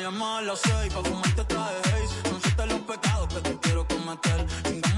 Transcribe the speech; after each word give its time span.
me 0.00 0.06
llamas 0.06 0.38
a 0.38 0.42
las 0.42 0.60
seis 0.60 0.94
pa' 0.94 1.02
fumarte 1.02 1.44
traje. 1.44 1.82
Son 2.24 2.40
siete 2.42 2.66
los 2.66 2.80
pecados 2.80 3.28
que 3.34 3.40
te 3.40 3.58
quiero 3.58 3.86
cometer. 3.86 4.89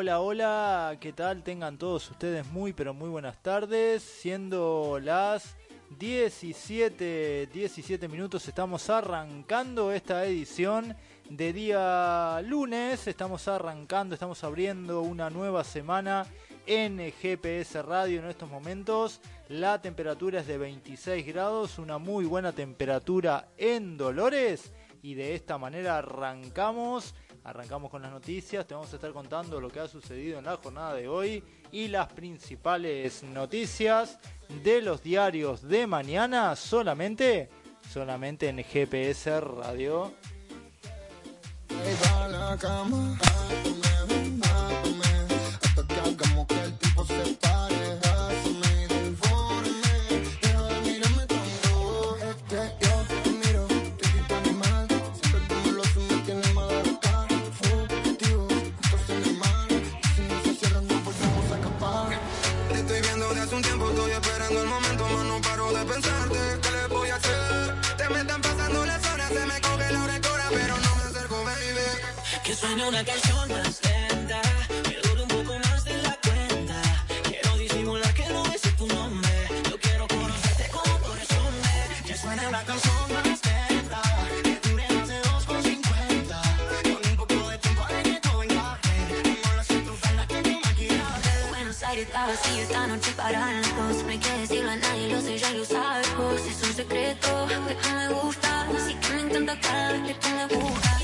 Hola, 0.00 0.20
hola, 0.20 0.96
¿qué 0.98 1.12
tal? 1.12 1.42
Tengan 1.42 1.76
todos 1.76 2.10
ustedes 2.10 2.46
muy, 2.46 2.72
pero 2.72 2.94
muy 2.94 3.10
buenas 3.10 3.36
tardes. 3.42 4.02
Siendo 4.02 4.98
las 4.98 5.58
17, 5.98 7.50
17 7.52 8.08
minutos, 8.08 8.48
estamos 8.48 8.88
arrancando 8.88 9.92
esta 9.92 10.24
edición 10.24 10.96
de 11.28 11.52
día 11.52 12.40
lunes. 12.46 13.06
Estamos 13.08 13.46
arrancando, 13.46 14.14
estamos 14.14 14.42
abriendo 14.42 15.02
una 15.02 15.28
nueva 15.28 15.64
semana 15.64 16.26
en 16.64 17.12
GPS 17.12 17.82
Radio 17.82 18.20
en 18.20 18.30
estos 18.30 18.48
momentos. 18.48 19.20
La 19.50 19.82
temperatura 19.82 20.40
es 20.40 20.46
de 20.46 20.56
26 20.56 21.26
grados, 21.26 21.78
una 21.78 21.98
muy 21.98 22.24
buena 22.24 22.52
temperatura 22.52 23.50
en 23.58 23.98
Dolores. 23.98 24.72
Y 25.02 25.12
de 25.12 25.34
esta 25.34 25.58
manera 25.58 25.98
arrancamos 25.98 27.14
Arrancamos 27.44 27.90
con 27.90 28.02
las 28.02 28.10
noticias, 28.10 28.66
te 28.66 28.74
vamos 28.74 28.92
a 28.92 28.96
estar 28.96 29.12
contando 29.12 29.60
lo 29.60 29.70
que 29.70 29.80
ha 29.80 29.88
sucedido 29.88 30.38
en 30.38 30.44
la 30.44 30.56
jornada 30.58 30.94
de 30.94 31.08
hoy 31.08 31.42
y 31.72 31.88
las 31.88 32.12
principales 32.12 33.22
noticias 33.22 34.18
de 34.62 34.82
los 34.82 35.02
diarios 35.02 35.62
de 35.62 35.86
mañana 35.86 36.54
solamente, 36.54 37.48
solamente 37.92 38.48
en 38.48 38.62
GPS 38.62 39.40
Radio. 39.40 40.12
Suene 72.70 72.86
una 72.86 73.04
canción 73.04 73.48
más 73.48 73.80
lenta, 73.82 74.40
que 74.84 75.08
dure 75.08 75.22
un 75.22 75.28
poco 75.28 75.58
más 75.58 75.84
de 75.84 76.02
la 76.04 76.16
cuenta. 76.22 76.80
Quiero 77.24 77.56
disimular 77.56 78.14
que 78.14 78.28
no 78.28 78.46
es 78.46 78.60
tu 78.76 78.86
nombre. 78.86 79.28
Yo 79.68 79.76
quiero 79.80 80.06
conocerte 80.06 80.68
como 80.70 81.00
corresponde. 81.00 81.68
Que 82.06 82.16
suene 82.16 82.46
una 82.46 82.62
canción 82.62 83.12
más 83.12 83.24
lenta, 83.26 84.02
que 84.44 84.68
dure 84.68 84.86
más 84.94 85.08
de 85.08 85.20
2,50. 85.20 86.42
Con 86.84 87.10
un 87.10 87.16
poco 87.16 87.48
de 87.50 87.58
tiempo 87.58 87.86
de 87.88 88.02
que 88.04 88.20
todo 88.20 88.42
encaje. 88.44 88.90
Como 89.42 89.56
las 89.56 89.70
estrufas 89.70 90.26
que 90.28 90.42
te 90.42 90.60
maquillaje. 90.64 91.48
Buenos 91.48 91.82
Aires 91.82 92.06
está 92.06 92.26
vacío 92.28 92.62
esta 92.62 92.86
noche 92.86 93.10
para 93.16 93.52
los 93.52 93.76
dos. 93.76 94.04
No 94.04 94.10
hay 94.10 94.18
que 94.18 94.32
decirlo 94.42 94.70
a 94.70 94.76
nadie, 94.76 95.12
lo 95.12 95.20
sé, 95.20 95.38
ya 95.38 95.50
lo 95.50 95.64
sabes 95.64 96.16
vos. 96.16 96.40
Es 96.42 96.62
un 96.62 96.72
secreto 96.72 97.48
que 97.48 97.74
tú 97.74 97.90
me 97.96 98.08
gusta. 98.10 98.68
Así 98.78 98.94
que 98.94 99.08
me 99.14 99.22
encanta 99.22 99.60
cada 99.60 99.92
vez 99.94 100.02
que 100.06 100.14
tú 100.14 100.28
me 100.28 100.46
buscas. 100.46 100.99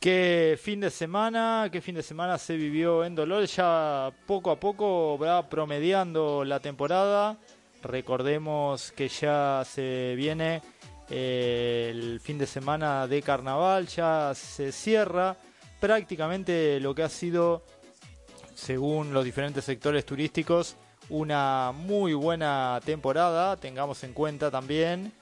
Qué 0.00 0.56
fin 0.62 0.78
de 0.78 0.90
semana, 0.90 1.68
qué 1.72 1.80
fin 1.80 1.96
de 1.96 2.04
semana 2.04 2.38
se 2.38 2.56
vivió 2.56 3.04
en 3.04 3.16
Dolores, 3.16 3.56
ya 3.56 4.12
poco 4.28 4.52
a 4.52 4.60
poco 4.60 5.18
va 5.18 5.48
promediando 5.48 6.44
la 6.44 6.60
temporada. 6.60 7.36
Recordemos 7.82 8.92
que 8.92 9.08
ya 9.08 9.64
se 9.64 10.14
viene 10.16 10.62
eh, 11.10 11.88
el 11.90 12.20
fin 12.20 12.38
de 12.38 12.46
semana 12.46 13.08
de 13.08 13.22
carnaval, 13.22 13.88
ya 13.88 14.34
se 14.36 14.70
cierra 14.70 15.36
prácticamente 15.80 16.78
lo 16.78 16.94
que 16.94 17.02
ha 17.02 17.08
sido, 17.08 17.64
según 18.54 19.12
los 19.12 19.24
diferentes 19.24 19.64
sectores 19.64 20.06
turísticos, 20.06 20.76
una 21.08 21.72
muy 21.74 22.14
buena 22.14 22.80
temporada. 22.84 23.56
Tengamos 23.56 24.04
en 24.04 24.12
cuenta 24.12 24.48
también 24.48 25.12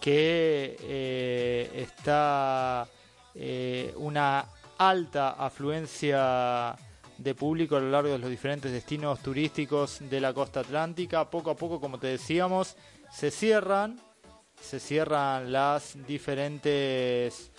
que 0.00 0.76
eh, 0.80 1.70
está 1.72 2.88
eh, 3.34 3.92
una 3.96 4.46
alta 4.78 5.30
afluencia 5.30 6.76
de 7.18 7.34
público 7.34 7.76
a 7.76 7.80
lo 7.80 7.90
largo 7.90 8.12
de 8.12 8.18
los 8.18 8.30
diferentes 8.30 8.72
destinos 8.72 9.20
turísticos 9.20 10.00
de 10.00 10.20
la 10.20 10.32
costa 10.32 10.60
atlántica. 10.60 11.30
Poco 11.30 11.50
a 11.50 11.56
poco, 11.56 11.80
como 11.80 11.98
te 11.98 12.08
decíamos, 12.08 12.76
se 13.12 13.30
cierran, 13.30 14.00
se 14.60 14.80
cierran 14.80 15.52
las 15.52 15.96
diferentes 16.06 17.52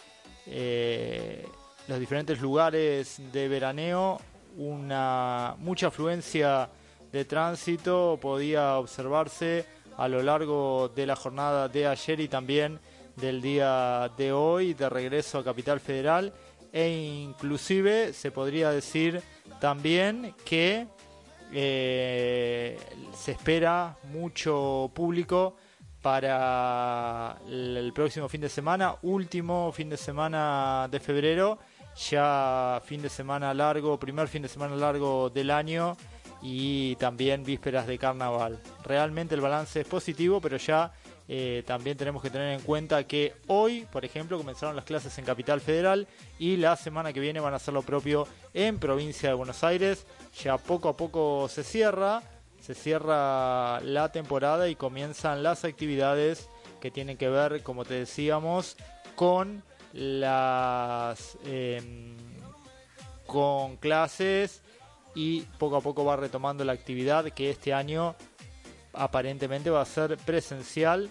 eh, 0.48 1.46
los 1.88 2.00
diferentes 2.00 2.42
lugares 2.42 3.22
de 3.32 3.48
veraneo. 3.48 4.20
Una 4.58 5.56
mucha 5.60 5.88
afluencia 5.88 6.70
de 7.12 7.26
tránsito 7.26 8.18
podía 8.22 8.78
observarse 8.78 9.66
a 9.98 10.08
lo 10.08 10.22
largo 10.24 10.90
de 10.96 11.06
la 11.06 11.16
jornada 11.16 11.68
de 11.68 11.88
ayer 11.88 12.20
y 12.20 12.28
también 12.28 12.80
del 13.16 13.42
día 13.42 14.12
de 14.18 14.32
hoy 14.32 14.74
de 14.74 14.90
regreso 14.90 15.40
a 15.40 15.44
Capital 15.44 15.80
Federal 15.80 16.34
e 16.72 16.90
inclusive 16.90 18.14
se 18.14 18.32
podría 18.32 18.70
decir 18.72 19.22
también 19.60 20.36
que 20.44 20.88
eh, 21.54 22.78
se 23.16 23.32
espera 23.32 23.98
mucho 24.12 24.92
público 24.94 25.56
para 26.02 27.38
el 27.48 27.78
el 27.78 27.94
próximo 27.94 28.28
fin 28.28 28.42
de 28.42 28.50
semana, 28.50 28.96
último 29.04 29.72
fin 29.72 29.90
de 29.90 29.98
semana 29.98 30.88
de 30.92 31.00
febrero, 31.00 31.60
ya 32.10 32.82
fin 32.84 33.02
de 33.02 33.10
semana 33.10 33.54
largo, 33.54 33.98
primer 33.98 34.28
fin 34.28 34.42
de 34.42 34.48
semana 34.50 34.76
largo 34.76 35.30
del 35.30 35.50
año 35.50 35.96
y 36.42 36.96
también 36.98 37.44
vísperas 37.44 37.88
de 37.88 37.98
carnaval. 37.98 38.60
Realmente 38.84 39.34
el 39.34 39.42
balance 39.42 39.82
es 39.82 39.88
positivo, 39.88 40.42
pero 40.42 40.58
ya 40.58 40.92
eh, 41.28 41.64
también 41.66 41.98
tenemos 41.98 42.22
que 42.22 42.30
tener 42.30 42.54
en 42.54 42.62
cuenta 42.62 43.06
que 43.06 43.34
hoy, 43.48 43.88
por 43.92 44.06
ejemplo, 44.06 44.38
comenzaron 44.38 44.76
las 44.76 44.86
clases 44.86 45.18
en 45.18 45.26
Capital 45.26 45.60
Federal 45.60 46.08
y 46.38 46.58
la 46.58 46.76
semana 46.76 47.14
que 47.14 47.20
viene 47.20 47.40
van 47.40 47.54
a 47.54 47.58
hacer 47.58 47.74
lo 47.74 47.82
propio 47.82 48.28
en 48.54 48.78
provincia 48.78 49.30
de 49.30 49.36
Buenos 49.36 49.64
Aires. 49.64 50.06
Ya 50.44 50.58
poco 50.58 50.90
a 50.90 50.98
poco 50.98 51.48
se 51.50 51.64
cierra, 51.64 52.22
se 52.62 52.76
cierra 52.76 53.80
la 53.82 54.12
temporada 54.12 54.70
y 54.70 54.76
comienzan 54.76 55.42
las 55.42 55.66
actividades 55.66 56.48
que 56.80 56.92
tienen 56.92 57.18
que 57.18 57.30
ver, 57.30 57.64
como 57.64 57.86
te 57.86 57.96
decíamos, 57.96 58.78
con 59.16 59.64
las 59.94 61.38
em, 61.46 62.16
con 63.26 63.78
clases 63.78 64.62
y 65.16 65.42
poco 65.58 65.78
a 65.78 65.82
poco 65.82 66.06
va 66.06 66.18
retomando 66.18 66.64
la 66.66 66.74
actividad 66.74 67.26
que 67.32 67.50
este 67.50 67.74
año 67.74 68.16
aparentemente 68.98 69.70
va 69.70 69.82
a 69.82 69.86
ser 69.86 70.18
presencial, 70.18 71.10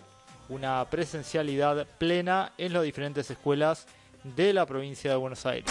una 0.49 0.85
presencialidad 0.91 1.87
plena 1.99 2.53
en 2.59 2.73
las 2.73 2.83
diferentes 2.83 3.31
escuelas 3.31 3.87
de 4.23 4.53
la 4.53 4.67
provincia 4.67 5.11
de 5.11 5.17
Buenos 5.17 5.45
Aires. 5.47 5.71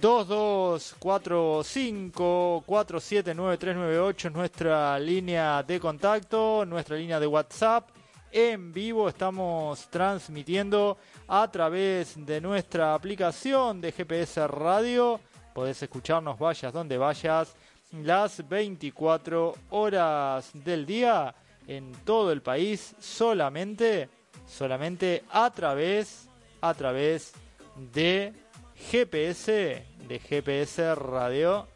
2245 0.00 2.64
479398 2.64 4.28
es 4.28 4.34
nuestra 4.34 4.98
línea 4.98 5.62
de 5.62 5.78
contacto, 5.78 6.64
nuestra 6.64 6.96
línea 6.96 7.20
de 7.20 7.26
WhatsApp. 7.26 7.90
En 8.32 8.72
vivo 8.72 9.10
estamos 9.10 9.86
transmitiendo 9.90 10.96
a 11.28 11.50
través 11.50 12.14
de 12.24 12.40
nuestra 12.40 12.94
aplicación 12.94 13.82
de 13.82 13.92
GPS 13.92 14.48
Radio. 14.48 15.20
Podés 15.52 15.82
escucharnos 15.82 16.38
vayas 16.38 16.72
donde 16.72 16.96
vayas 16.96 17.54
las 17.92 18.48
24 18.48 19.54
horas 19.68 20.50
del 20.54 20.86
día 20.86 21.34
en 21.66 21.92
todo 22.04 22.32
el 22.32 22.40
país 22.40 22.96
solamente 22.98 24.08
solamente 24.46 25.24
a 25.30 25.50
través 25.50 26.26
a 26.62 26.72
través 26.72 27.34
de 27.92 28.32
GPS 28.74 29.89
de 30.10 30.18
GPS 30.18 30.96
Radio 30.96 31.68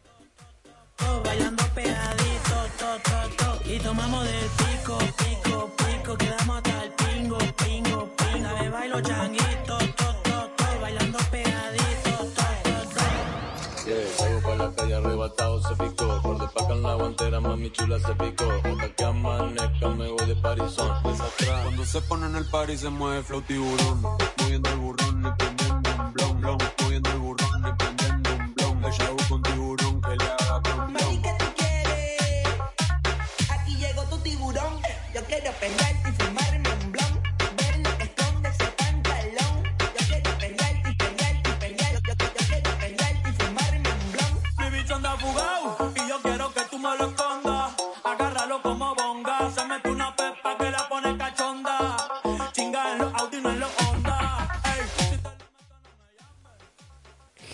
bailando 1.23 1.63
pegadito, 1.73 2.57
to, 2.77 2.99
to, 3.07 3.19
to. 3.37 3.69
Y 3.69 3.79
tomamos 3.79 4.25
del 4.25 4.49
pico, 4.57 4.97
pico, 4.97 5.71
pico. 5.77 6.17
Quedamos 6.17 6.57
hasta 6.57 6.83
el 6.83 6.91
pingo, 6.91 7.37
pingo, 7.37 8.09
pingo. 8.17 8.47
A 8.49 8.53
ver, 8.61 8.71
bailo 8.71 9.01
changuito, 9.01 9.77
to, 9.77 10.05
to, 10.23 10.49
to. 10.57 10.79
Bailando 10.81 11.17
pegadito, 11.31 12.11
to, 12.35 12.45
to, 12.65 12.75
to. 12.93 13.89
Yeah, 13.89 14.05
salgo 14.17 14.41
pa' 14.41 14.55
la 14.55 14.75
calle 14.75 14.95
arrebatado, 14.95 15.61
se 15.63 15.75
picó. 15.75 16.21
Por 16.21 16.37
de 16.37 16.47
paca 16.49 16.73
en 16.73 16.83
la 16.83 16.95
guantera, 16.95 17.39
mami 17.39 17.71
chula 17.71 17.99
se 17.99 18.15
picó. 18.15 18.51
Hasta 18.51 18.89
que 18.95 19.03
amanezca 19.05 19.87
me 19.87 20.11
voy 20.11 20.25
de 20.25 20.35
parizón. 20.35 20.91
Desatrás. 21.03 21.63
Cuando 21.63 21.85
se 21.85 22.01
pone 22.01 22.25
en 22.25 22.35
el 22.35 22.45
party 22.49 22.77
se 22.77 22.89
mueve 22.89 23.23
flow 23.23 23.41
tiburón. 23.43 24.01
Moviendo 24.01 24.69
el 24.71 24.77
burrón 24.77 25.25
y 25.25 25.31
prendiendo 25.37 25.89
un 25.89 26.13
blon, 26.13 26.41
blon. 26.41 26.57
Moviendo 26.81 27.09
el 27.11 27.17
burrón 27.19 27.44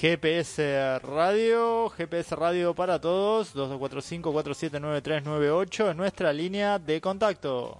GPS 0.01 0.99
Radio, 1.03 1.93
GPS 1.95 2.35
Radio 2.35 2.73
para 2.73 2.99
todos, 2.99 3.55
2245-479398 3.55 5.91
es 5.91 5.95
nuestra 5.95 6.33
línea 6.33 6.79
de 6.79 6.99
contacto. 6.99 7.79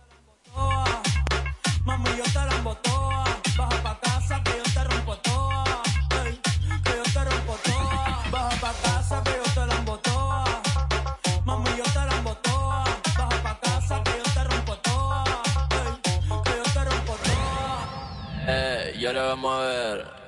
Eh, 18.48 18.96
y 19.00 19.06
ahora 19.08 19.24
vamos 19.24 19.56
a 19.56 19.60
ver 19.66 20.21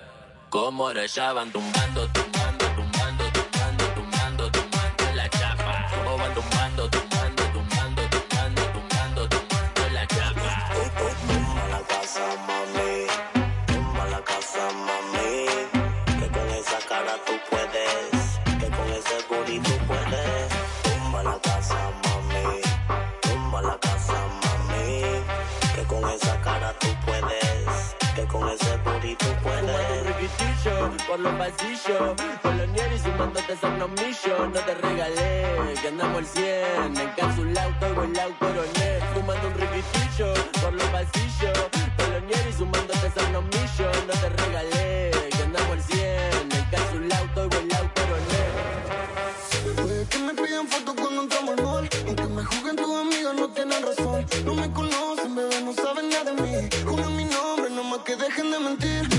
van 0.53 0.69
tumbando, 0.69 1.49
tumbando, 1.49 2.07
tumbando, 2.13 2.32
por 31.13 31.19
los 31.19 31.33
pasillos. 31.35 32.15
Colonial 32.41 32.89
y 32.95 32.99
sumándote 32.99 33.57
son 33.57 33.73
unos 33.73 33.89
millos. 33.91 34.39
No 34.51 34.59
te 34.59 34.73
regalé, 34.73 35.75
que 35.79 35.87
andamos 35.87 36.17
al 36.17 36.25
100. 36.25 36.97
Encapsulado, 36.97 37.71
todo 37.79 38.03
el 38.03 38.19
auto 38.19 38.35
coroné. 38.39 38.89
Fumando 39.13 39.47
un 39.47 39.53
riquitillo 39.53 40.33
por 40.61 40.73
los 40.73 40.87
pasillos. 40.87 41.59
Colonial 41.97 42.45
y 42.49 42.53
sumándote 42.53 43.11
unos 43.29 43.43
millos. 43.43 43.95
No 44.07 44.13
te 44.21 44.29
regalé, 44.41 45.11
que 45.35 45.43
andamos 45.43 45.71
al 45.71 45.83
100. 45.83 46.51
Encapsulado, 46.59 47.29
todo 47.35 47.59
el 47.59 47.75
auto 47.75 48.01
coroné. 48.01 48.43
Puede 49.83 50.05
que 50.07 50.17
me 50.17 50.33
pidan 50.33 50.67
fotos 50.67 50.95
cuando 50.95 51.21
entramos 51.23 51.57
al 51.57 51.63
mall 51.63 51.89
Aunque 52.07 52.23
me 52.23 52.43
juzguen 52.43 52.75
tus 52.75 52.95
amigas 52.95 53.33
no 53.35 53.47
tienen 53.49 53.81
razón 53.81 54.25
No 54.45 54.53
me 54.55 54.69
conocen, 54.71 55.35
bebé, 55.35 55.61
no 55.61 55.73
saben 55.73 56.09
nada 56.09 56.31
de 56.31 56.41
mí 56.41 56.69
Juran 56.85 57.15
mi 57.15 57.23
nombre, 57.25 57.69
no 57.69 57.83
más 57.83 57.99
que 57.99 58.15
dejen 58.17 58.51
de 58.51 58.59
mentir 58.59 59.12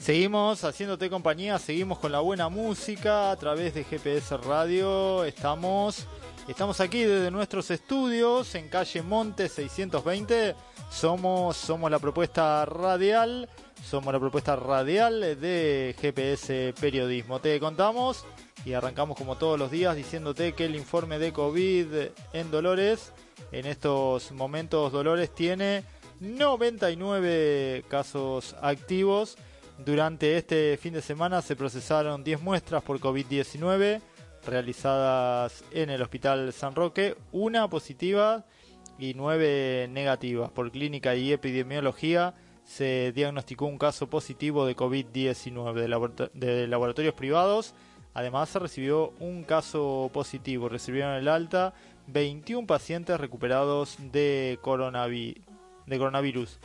Seguimos 0.00 0.64
haciéndote 0.64 1.10
compañía, 1.10 1.58
seguimos 1.58 1.98
con 1.98 2.10
la 2.10 2.20
buena 2.20 2.48
música 2.48 3.30
a 3.30 3.36
través 3.36 3.74
de 3.74 3.84
GPS 3.84 4.38
Radio. 4.38 5.22
Estamos 5.24 6.06
Estamos 6.48 6.80
aquí 6.80 7.04
desde 7.04 7.30
nuestros 7.30 7.70
estudios 7.70 8.54
en 8.54 8.70
calle 8.70 9.02
Monte 9.02 9.50
620. 9.50 10.54
Somos, 10.90 11.58
somos 11.58 11.90
la 11.90 11.98
propuesta 11.98 12.64
radial, 12.64 13.50
somos 13.84 14.14
la 14.14 14.18
propuesta 14.18 14.56
radial 14.56 15.38
de 15.38 15.94
GPS 16.00 16.72
Periodismo. 16.80 17.38
Te 17.40 17.60
contamos 17.60 18.24
y 18.64 18.72
arrancamos 18.72 19.18
como 19.18 19.36
todos 19.36 19.58
los 19.58 19.70
días 19.70 19.94
diciéndote 19.94 20.54
que 20.54 20.64
el 20.64 20.74
informe 20.74 21.18
de 21.18 21.34
COVID 21.34 21.86
en 22.32 22.50
Dolores, 22.50 23.12
en 23.52 23.66
estos 23.66 24.32
momentos 24.32 24.90
Dolores 24.90 25.34
tiene 25.34 25.84
99 26.20 27.84
casos 27.88 28.56
activos. 28.62 29.36
Durante 29.84 30.38
este 30.38 30.78
fin 30.80 30.94
de 30.94 31.02
semana 31.02 31.42
se 31.42 31.56
procesaron 31.56 32.24
10 32.24 32.40
muestras 32.40 32.82
por 32.82 32.98
COVID-19 33.00 34.00
realizadas 34.46 35.64
en 35.72 35.90
el 35.90 36.02
Hospital 36.02 36.52
San 36.52 36.74
Roque, 36.74 37.16
una 37.32 37.68
positiva 37.68 38.44
y 38.98 39.14
nueve 39.14 39.88
negativas. 39.90 40.50
Por 40.50 40.70
clínica 40.70 41.14
y 41.14 41.32
epidemiología 41.32 42.34
se 42.64 43.12
diagnosticó 43.12 43.66
un 43.66 43.78
caso 43.78 44.08
positivo 44.10 44.66
de 44.66 44.76
COVID-19 44.76 45.74
de, 45.74 45.88
labor- 45.88 46.30
de 46.32 46.66
laboratorios 46.66 47.14
privados. 47.14 47.74
Además 48.14 48.48
se 48.48 48.58
recibió 48.58 49.12
un 49.20 49.44
caso 49.44 50.10
positivo. 50.12 50.68
Recibieron 50.68 51.14
el 51.14 51.28
alta 51.28 51.72
21 52.08 52.66
pacientes 52.66 53.18
recuperados 53.20 53.96
de, 54.12 54.58
coronavi- 54.62 55.40
de 55.86 55.98
coronavirus. 55.98 56.58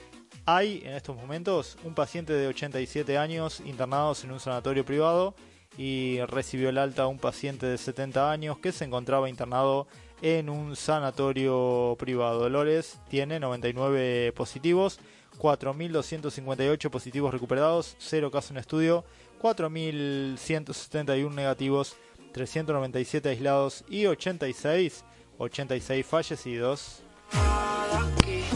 Hay 0.46 0.82
en 0.84 0.94
estos 0.94 1.15
momentos 1.15 1.77
un 1.84 1.94
paciente 1.94 2.34
de 2.34 2.48
87 2.48 3.18
años 3.18 3.62
internados 3.62 4.24
en 4.24 4.32
un 4.32 4.39
sanatorio 4.39 4.84
privado 4.84 5.36
y 5.77 6.20
recibió 6.27 6.70
el 6.70 6.77
alta 6.77 7.08
un 7.08 7.20
paciente 7.20 7.65
de 7.65 7.77
70 7.77 8.32
años 8.32 8.58
que 8.60 8.72
se 8.72 8.86
encontraba 8.86 9.30
internado 9.30 9.88
en 10.22 10.50
un 10.50 10.75
sanatorio 10.75 11.96
privado. 12.00 12.39
Dolores 12.39 13.00
tiene 13.10 13.39
99 13.39 14.32
positivos, 14.34 15.00
4.258 15.39 16.89
positivos 16.89 17.34
recuperados, 17.34 17.96
0 18.00 18.32
casos 18.32 18.51
en 18.51 18.58
estudio, 18.58 19.03
4.171 19.42 21.34
negativos, 21.34 21.98
397 22.32 23.30
aislados 23.30 23.84
y 23.89 24.06
86, 24.06 25.03
86 25.38 26.06
fallecidos. 26.06 27.01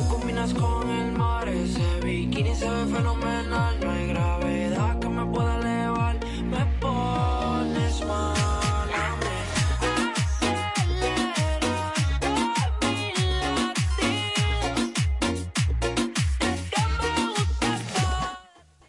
Combinas 0.10 0.54
con 0.54 0.90
el 0.90 1.12
mar, 1.14 1.50
ese 1.50 2.00
bikini 2.02 2.56
se 2.56 2.70
ve 2.70 2.86
fenomenal 2.86 3.87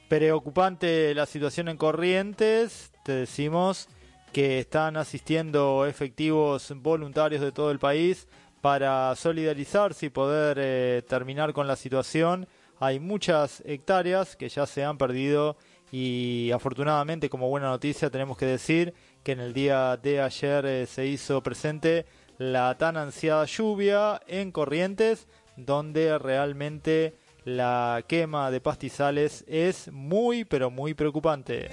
Preocupante 0.09 1.15
la 1.15 1.27
situación 1.27 1.69
en 1.69 1.77
Corrientes, 1.77 2.93
te 3.05 3.13
decimos 3.13 3.89
que 4.33 4.59
están 4.59 4.97
asistiendo 4.97 5.85
efectivos 5.85 6.73
voluntarios 6.77 7.43
de 7.43 7.53
todo 7.53 7.71
el 7.71 7.79
país 7.79 8.27
para 8.63 9.15
solidarizarse 9.17 10.07
y 10.07 10.11
poder 10.11 10.57
eh, 10.59 11.03
terminar 11.07 11.53
con 11.53 11.67
la 11.67 11.77
situación. 11.77 12.49
Hay 12.81 13.01
muchas 13.01 13.63
hectáreas 13.67 14.35
que 14.35 14.49
ya 14.49 14.65
se 14.65 14.83
han 14.83 14.97
perdido 14.97 15.59
y 15.93 16.53
afortunadamente 16.55 17.29
como 17.29 17.51
buena 17.51 17.69
noticia 17.69 18.09
tenemos 18.09 18.39
que 18.39 18.47
decir 18.47 18.95
que 19.23 19.33
en 19.33 19.41
el 19.41 19.53
día 19.53 19.99
de 19.99 20.23
ayer 20.23 20.65
eh, 20.65 20.87
se 20.87 21.05
hizo 21.05 21.43
presente 21.43 22.07
la 22.39 22.79
tan 22.79 22.97
ansiada 22.97 23.45
lluvia 23.45 24.23
en 24.27 24.53
Corrientes 24.53 25.29
donde 25.57 26.17
realmente 26.19 27.15
la 27.57 28.05
quema 28.07 28.51
de 28.51 28.61
pastizales 28.61 29.45
es 29.49 29.91
muy 29.91 30.45
pero 30.45 30.71
muy 30.71 30.95
preocupante. 30.95 31.71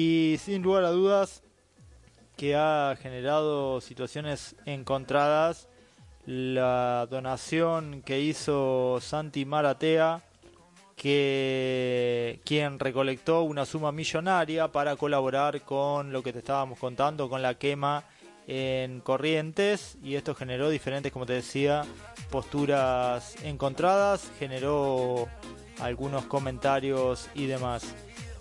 Y 0.00 0.38
sin 0.38 0.62
lugar 0.62 0.84
a 0.84 0.92
dudas 0.92 1.42
que 2.36 2.54
ha 2.54 2.96
generado 3.02 3.80
situaciones 3.80 4.54
encontradas 4.64 5.66
la 6.24 7.08
donación 7.10 8.02
que 8.02 8.20
hizo 8.20 9.00
Santi 9.00 9.44
Maratea 9.44 10.22
que 10.94 12.38
quien 12.44 12.78
recolectó 12.78 13.42
una 13.42 13.66
suma 13.66 13.90
millonaria 13.90 14.68
para 14.68 14.94
colaborar 14.94 15.62
con 15.62 16.12
lo 16.12 16.22
que 16.22 16.32
te 16.32 16.38
estábamos 16.38 16.78
contando 16.78 17.28
con 17.28 17.42
la 17.42 17.54
quema 17.54 18.04
en 18.46 19.00
Corrientes 19.00 19.98
y 20.00 20.14
esto 20.14 20.32
generó 20.32 20.70
diferentes 20.70 21.10
como 21.10 21.26
te 21.26 21.32
decía 21.32 21.84
posturas 22.30 23.34
encontradas 23.42 24.30
generó 24.38 25.26
algunos 25.80 26.24
comentarios 26.26 27.28
y 27.34 27.46
demás 27.46 27.96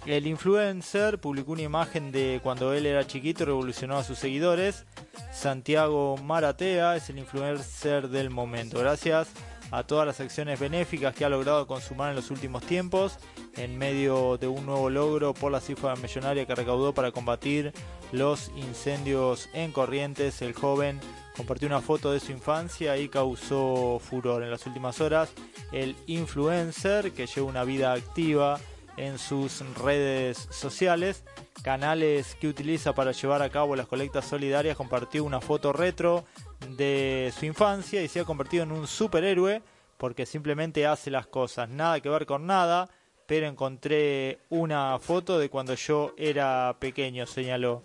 el 0.07 0.25
influencer 0.25 1.19
publicó 1.19 1.51
una 1.51 1.63
imagen 1.63 2.13
de 2.13 2.39
cuando 2.41 2.73
él 2.73 2.85
era 2.85 3.05
chiquito 3.05 3.43
y 3.43 3.47
revolucionó 3.47 3.97
a 3.97 4.05
sus 4.05 4.17
seguidores. 4.17 4.85
Santiago 5.33 6.15
Maratea 6.23 6.95
es 6.95 7.09
el 7.09 7.19
influencer 7.19 8.07
del 8.07 8.29
momento. 8.29 8.79
Gracias 8.79 9.27
a 9.69 9.83
todas 9.83 10.07
las 10.07 10.21
acciones 10.21 10.61
benéficas 10.61 11.13
que 11.13 11.25
ha 11.25 11.29
logrado 11.29 11.67
consumar 11.67 12.11
en 12.11 12.15
los 12.15 12.31
últimos 12.31 12.63
tiempos, 12.63 13.19
en 13.57 13.77
medio 13.77 14.37
de 14.37 14.47
un 14.47 14.65
nuevo 14.65 14.89
logro 14.89 15.33
por 15.33 15.51
la 15.51 15.59
cifra 15.59 15.93
millonaria 15.97 16.45
que 16.45 16.55
recaudó 16.55 16.93
para 16.93 17.11
combatir 17.11 17.73
los 18.13 18.49
incendios 18.55 19.49
en 19.53 19.73
Corrientes, 19.73 20.41
el 20.41 20.53
joven 20.53 21.01
compartió 21.35 21.67
una 21.67 21.81
foto 21.81 22.13
de 22.13 22.21
su 22.21 22.31
infancia 22.31 22.97
y 22.97 23.09
causó 23.09 23.99
furor 23.99 24.41
en 24.41 24.51
las 24.51 24.65
últimas 24.65 25.01
horas. 25.01 25.33
El 25.73 25.97
influencer 26.05 27.11
que 27.11 27.27
lleva 27.27 27.47
una 27.47 27.65
vida 27.65 27.91
activa 27.91 28.57
en 28.97 29.17
sus 29.19 29.63
redes 29.75 30.47
sociales, 30.51 31.23
canales 31.63 32.35
que 32.35 32.47
utiliza 32.47 32.93
para 32.93 33.11
llevar 33.11 33.41
a 33.41 33.49
cabo 33.49 33.75
las 33.75 33.87
colectas 33.87 34.25
solidarias, 34.25 34.75
compartió 34.75 35.23
una 35.23 35.39
foto 35.39 35.71
retro 35.71 36.25
de 36.75 37.31
su 37.37 37.45
infancia 37.45 38.01
y 38.01 38.07
se 38.07 38.19
ha 38.19 38.25
convertido 38.25 38.63
en 38.63 38.71
un 38.71 38.87
superhéroe 38.87 39.61
porque 39.97 40.25
simplemente 40.25 40.85
hace 40.85 41.11
las 41.11 41.27
cosas, 41.27 41.69
nada 41.69 41.99
que 41.99 42.09
ver 42.09 42.25
con 42.25 42.45
nada, 42.45 42.89
pero 43.25 43.47
encontré 43.47 44.39
una 44.49 44.97
foto 44.99 45.37
de 45.39 45.49
cuando 45.49 45.73
yo 45.73 46.13
era 46.17 46.75
pequeño, 46.79 47.25
señaló. 47.25 47.83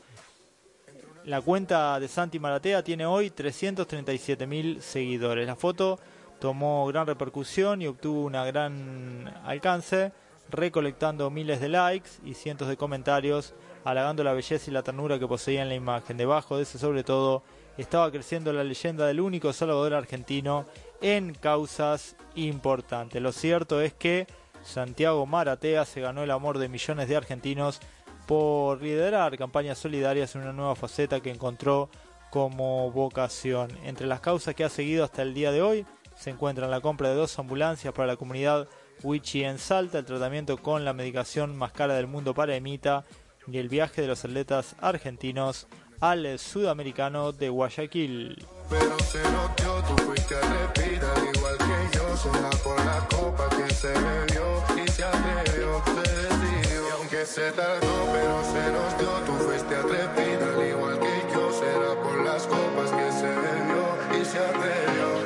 La 1.24 1.40
cuenta 1.40 1.98
de 2.00 2.08
Santi 2.08 2.38
Maratea 2.38 2.82
tiene 2.82 3.06
hoy 3.06 3.30
337 3.30 4.46
mil 4.46 4.82
seguidores. 4.82 5.46
La 5.46 5.56
foto 5.56 5.98
tomó 6.40 6.86
gran 6.86 7.06
repercusión 7.06 7.80
y 7.80 7.86
obtuvo 7.86 8.22
una 8.24 8.44
gran 8.44 9.32
alcance 9.44 10.12
recolectando 10.50 11.30
miles 11.30 11.60
de 11.60 11.68
likes 11.68 12.10
y 12.24 12.34
cientos 12.34 12.68
de 12.68 12.76
comentarios, 12.76 13.54
halagando 13.84 14.22
la 14.22 14.32
belleza 14.32 14.70
y 14.70 14.74
la 14.74 14.82
ternura 14.82 15.18
que 15.18 15.26
poseía 15.26 15.62
en 15.62 15.68
la 15.68 15.74
imagen. 15.74 16.16
Debajo 16.16 16.56
de 16.56 16.64
ese 16.64 16.78
sobre 16.78 17.04
todo 17.04 17.42
estaba 17.78 18.10
creciendo 18.10 18.52
la 18.52 18.64
leyenda 18.64 19.06
del 19.06 19.20
único 19.20 19.52
salvador 19.52 19.94
argentino 19.94 20.66
en 21.00 21.34
causas 21.34 22.16
importantes. 22.34 23.20
Lo 23.20 23.32
cierto 23.32 23.80
es 23.80 23.94
que 23.94 24.26
Santiago 24.62 25.26
Maratea 25.26 25.84
se 25.84 26.00
ganó 26.00 26.22
el 26.22 26.30
amor 26.30 26.58
de 26.58 26.68
millones 26.68 27.08
de 27.08 27.16
argentinos 27.16 27.80
por 28.26 28.80
liderar 28.80 29.36
campañas 29.36 29.78
solidarias 29.78 30.34
en 30.34 30.42
una 30.42 30.52
nueva 30.52 30.76
faceta 30.76 31.20
que 31.20 31.30
encontró 31.30 31.90
como 32.30 32.90
vocación. 32.92 33.70
Entre 33.84 34.06
las 34.06 34.20
causas 34.20 34.54
que 34.54 34.64
ha 34.64 34.68
seguido 34.68 35.04
hasta 35.04 35.22
el 35.22 35.34
día 35.34 35.50
de 35.50 35.62
hoy 35.62 35.86
se 36.16 36.30
encuentran 36.30 36.70
la 36.70 36.80
compra 36.80 37.08
de 37.08 37.16
dos 37.16 37.38
ambulancias 37.38 37.92
para 37.92 38.06
la 38.06 38.16
comunidad 38.16 38.68
Wichi 39.02 39.44
en 39.44 39.58
Salta, 39.58 39.98
el 39.98 40.04
tratamiento 40.04 40.56
con 40.56 40.84
la 40.84 40.92
medicación 40.92 41.56
más 41.56 41.72
cara 41.72 41.94
del 41.94 42.06
mundo 42.06 42.34
para 42.34 42.54
Emita 42.54 43.04
y 43.46 43.58
el 43.58 43.68
viaje 43.68 44.02
de 44.02 44.08
los 44.08 44.24
atletas 44.24 44.76
argentinos 44.80 45.66
al 46.00 46.38
sudamericano 46.38 47.32
de 47.32 47.48
Guayaquil. 47.48 48.46
Pero 48.68 48.98
se 49.00 49.22
notió, 49.30 49.82
tú 49.88 50.02
fuiste 50.02 50.34
al 50.34 51.34
igual 51.34 51.58
que 51.58 51.96
yo. 51.96 52.16
Será 52.16 52.50
por 52.64 52.84
la 52.84 53.06
copa 53.08 53.48
que 53.50 53.72
se 53.74 53.88
bebió 53.88 54.62
y 54.84 54.88
se 54.88 55.04
atrevió, 55.04 55.82
se 55.84 56.12
decidió. 56.12 56.88
Y 56.88 56.90
aunque 56.98 57.26
se 57.26 57.52
tardó, 57.52 58.08
pero 58.12 58.42
se 58.44 58.72
nos 58.72 58.98
dio, 58.98 59.10
tú 59.26 59.32
fuiste 59.44 59.76
atrevida, 59.76 60.54
al 60.54 60.68
igual 60.68 60.98
que 60.98 61.34
yo. 61.34 61.52
Será 61.52 61.94
por 62.02 62.24
las 62.24 62.46
copas 62.46 62.90
que 62.90 63.12
se 63.12 63.28
bebió 63.28 64.20
y 64.20 64.24
se 64.24 64.38
atrevió. 64.38 65.21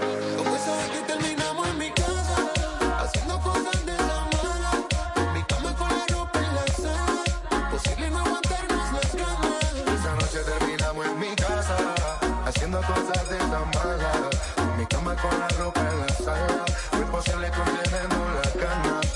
Con 15.23 15.39
la 15.39 15.49
ropa 15.49 15.81
en 15.81 16.01
la 16.01 16.09
sala, 16.09 16.65
fue 16.91 17.05
posible 17.07 17.51
las 17.51 18.55
ganas. 18.55 19.07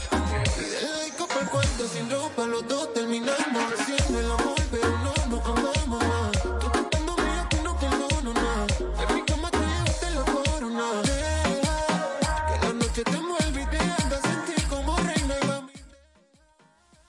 Cuarto 1.51 1.89
sin 1.89 2.09
ropa, 2.09 2.47
los 2.47 2.69
dos 2.69 2.93
terminamos 2.93 3.73
haciendo 3.73 4.21
el 4.21 4.27
amor, 4.27 4.55
pero 4.71 4.89
no 4.99 5.13
nos 5.29 5.45
amamos 5.47 5.89
más. 5.89 6.33
Tú 6.61 6.71
cantando 6.71 7.17
mío 7.17 7.47
que 7.51 7.57
no 7.57 7.77
perdono 7.77 8.35
nada. 8.35 8.67
En 9.01 9.15
mi 9.17 9.23
cama 9.25 9.51
te 9.51 9.59
llevaste 9.59 10.11
la 10.13 10.25
corona. 10.25 11.03
Deja 11.03 12.47
que 12.47 12.67
la 12.67 12.73
noche 12.75 13.03
te 13.03 13.17
envuelva 13.17 13.61
y 13.61 13.67
te 13.67 13.79
haga 13.79 14.21
sentir 14.21 14.69
como 14.69 14.97
reina 14.99 15.35
y 15.43 15.47
va 15.49 15.67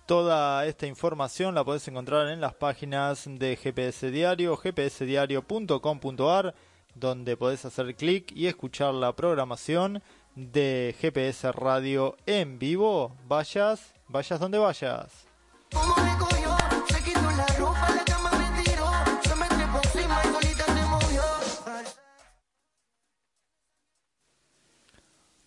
Toda 0.07 0.65
esta 0.65 0.87
información 0.87 1.53
la 1.53 1.63
podés 1.63 1.87
encontrar 1.87 2.29
en 2.29 2.41
las 2.41 2.55
páginas 2.55 3.25
de 3.27 3.55
GPS 3.57 4.09
Diario, 4.09 4.57
gpsdiario.com.ar, 4.57 6.55
donde 6.95 7.37
podés 7.37 7.65
hacer 7.65 7.95
clic 7.95 8.31
y 8.35 8.47
escuchar 8.47 8.93
la 8.93 9.15
programación 9.15 10.01
de 10.35 10.95
GPS 10.99 11.51
Radio 11.51 12.15
en 12.25 12.59
vivo. 12.59 13.15
Vayas, 13.27 13.93
vayas 14.07 14.39
donde 14.39 14.57
vayas. 14.57 15.27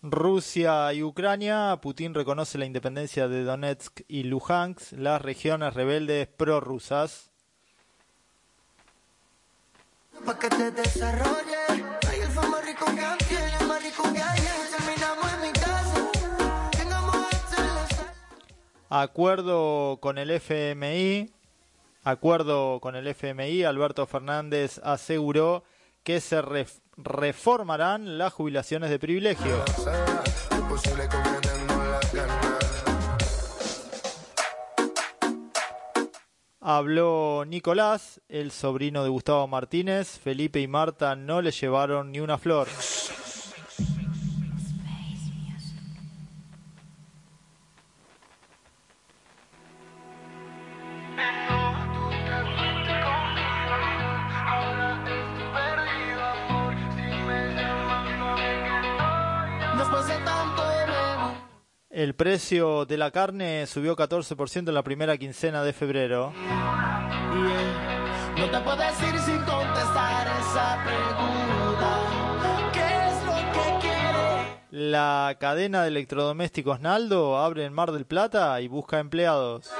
Rusia 0.07 0.93
y 0.93 1.01
Ucrania, 1.01 1.79
Putin 1.81 2.13
reconoce 2.13 2.59
la 2.59 2.65
independencia 2.65 3.27
de 3.27 3.43
Donetsk 3.43 4.01
y 4.07 4.23
Luhansk, 4.23 4.91
las 4.91 5.19
regiones 5.19 5.73
rebeldes 5.73 6.27
prorrusas. 6.27 7.31
Pa' 10.23 10.37
que 10.39 10.49
te 10.49 10.71
desarrolles. 10.71 11.69
Ay, 12.09 12.19
él 12.21 12.29
fue 12.29 12.47
más 12.47 12.65
rico 12.65 12.85
que 12.85 13.01
antes, 13.05 13.29
yo 13.59 13.67
más 13.67 13.83
rico 13.83 14.03
que 14.13 14.21
ayer. 14.21 14.53
Terminamos 14.77 15.33
en 15.33 15.41
mi 15.41 15.51
casa. 15.53 16.11
Tengamos. 16.71 17.15
Acuerdo 18.89 19.97
con 20.01 20.17
el 20.17 20.31
FMI. 20.31 21.31
Acuerdo 22.03 22.79
con 22.81 22.95
el 22.95 23.07
FMI, 23.07 23.63
Alberto 23.63 24.05
Fernández 24.05 24.79
aseguró 24.83 25.63
que 26.03 26.21
se 26.21 26.39
ref- 26.41 26.81
reformarán 26.97 28.19
las 28.19 28.31
jubilaciones 28.31 28.91
de 28.91 28.99
privilegio. 28.99 29.63
Fue 30.49 30.61
posible 30.69 31.07
Habló 36.67 37.43
Nicolás, 37.45 38.21
el 38.27 38.49
sobrino 38.49 39.03
de 39.03 39.09
Gustavo 39.11 39.47
Martínez. 39.47 40.17
Felipe 40.17 40.59
y 40.59 40.67
Marta 40.67 41.15
no 41.15 41.43
le 41.43 41.51
llevaron 41.51 42.11
ni 42.11 42.19
una 42.19 42.39
flor. 42.39 42.67
El 62.05 62.13
precio 62.13 62.85
de 62.85 62.99
la 62.99 63.09
carne 63.09 63.65
subió 63.65 63.95
14% 63.95 64.67
en 64.67 64.73
la 64.75 64.83
primera 64.83 65.17
quincena 65.17 65.63
de 65.63 65.73
febrero. 65.73 66.33
No 68.37 68.45
te 68.51 68.59
puedes 68.59 69.01
ir 69.01 69.19
sin 69.21 69.39
contestar 69.39 70.27
esa 70.39 70.83
pregunta. 70.85 71.97
¿Qué 72.71 73.07
es 73.07 73.25
lo 73.25 73.33
que 73.53 73.87
quieres? 73.87 74.59
La 74.69 75.35
cadena 75.39 75.81
de 75.81 75.87
electrodomésticos 75.87 76.79
Naldo 76.79 77.39
abre 77.39 77.65
en 77.65 77.73
Mar 77.73 77.91
del 77.91 78.05
Plata 78.05 78.61
y 78.61 78.67
busca 78.67 78.99
empleados. 78.99 79.71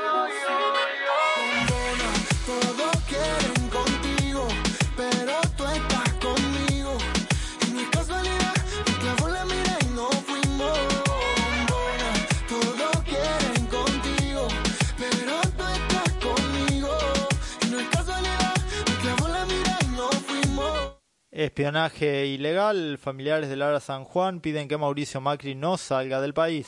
Espionaje 21.35 22.27
ilegal. 22.27 22.97
Familiares 22.97 23.49
de 23.49 23.57
Lara 23.57 23.81
San 23.81 24.05
Juan 24.05 24.39
piden 24.39 24.69
que 24.69 24.77
Mauricio 24.77 25.19
Macri 25.19 25.53
no 25.53 25.75
salga 25.75 26.21
del 26.21 26.33
país. 26.33 26.65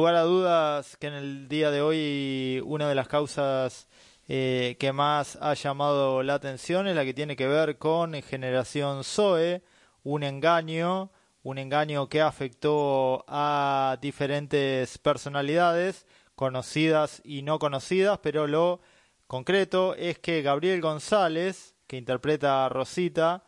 Lugar 0.00 0.14
a 0.14 0.22
dudas 0.22 0.96
que 0.96 1.08
en 1.08 1.12
el 1.12 1.46
día 1.46 1.70
de 1.70 1.82
hoy 1.82 2.62
una 2.64 2.88
de 2.88 2.94
las 2.94 3.06
causas 3.06 3.86
eh, 4.28 4.78
que 4.80 4.94
más 4.94 5.36
ha 5.42 5.52
llamado 5.52 6.22
la 6.22 6.32
atención 6.32 6.88
es 6.88 6.96
la 6.96 7.04
que 7.04 7.12
tiene 7.12 7.36
que 7.36 7.46
ver 7.46 7.76
con 7.76 8.14
Generación 8.22 9.04
Zoe, 9.04 9.62
un 10.02 10.22
engaño, 10.22 11.10
un 11.42 11.58
engaño 11.58 12.08
que 12.08 12.22
afectó 12.22 13.26
a 13.28 13.98
diferentes 14.00 14.96
personalidades, 14.96 16.06
conocidas 16.34 17.20
y 17.22 17.42
no 17.42 17.58
conocidas, 17.58 18.20
pero 18.22 18.46
lo 18.46 18.80
concreto 19.26 19.94
es 19.96 20.18
que 20.18 20.40
Gabriel 20.40 20.80
González, 20.80 21.74
que 21.86 21.98
interpreta 21.98 22.64
a 22.64 22.70
Rosita, 22.70 23.44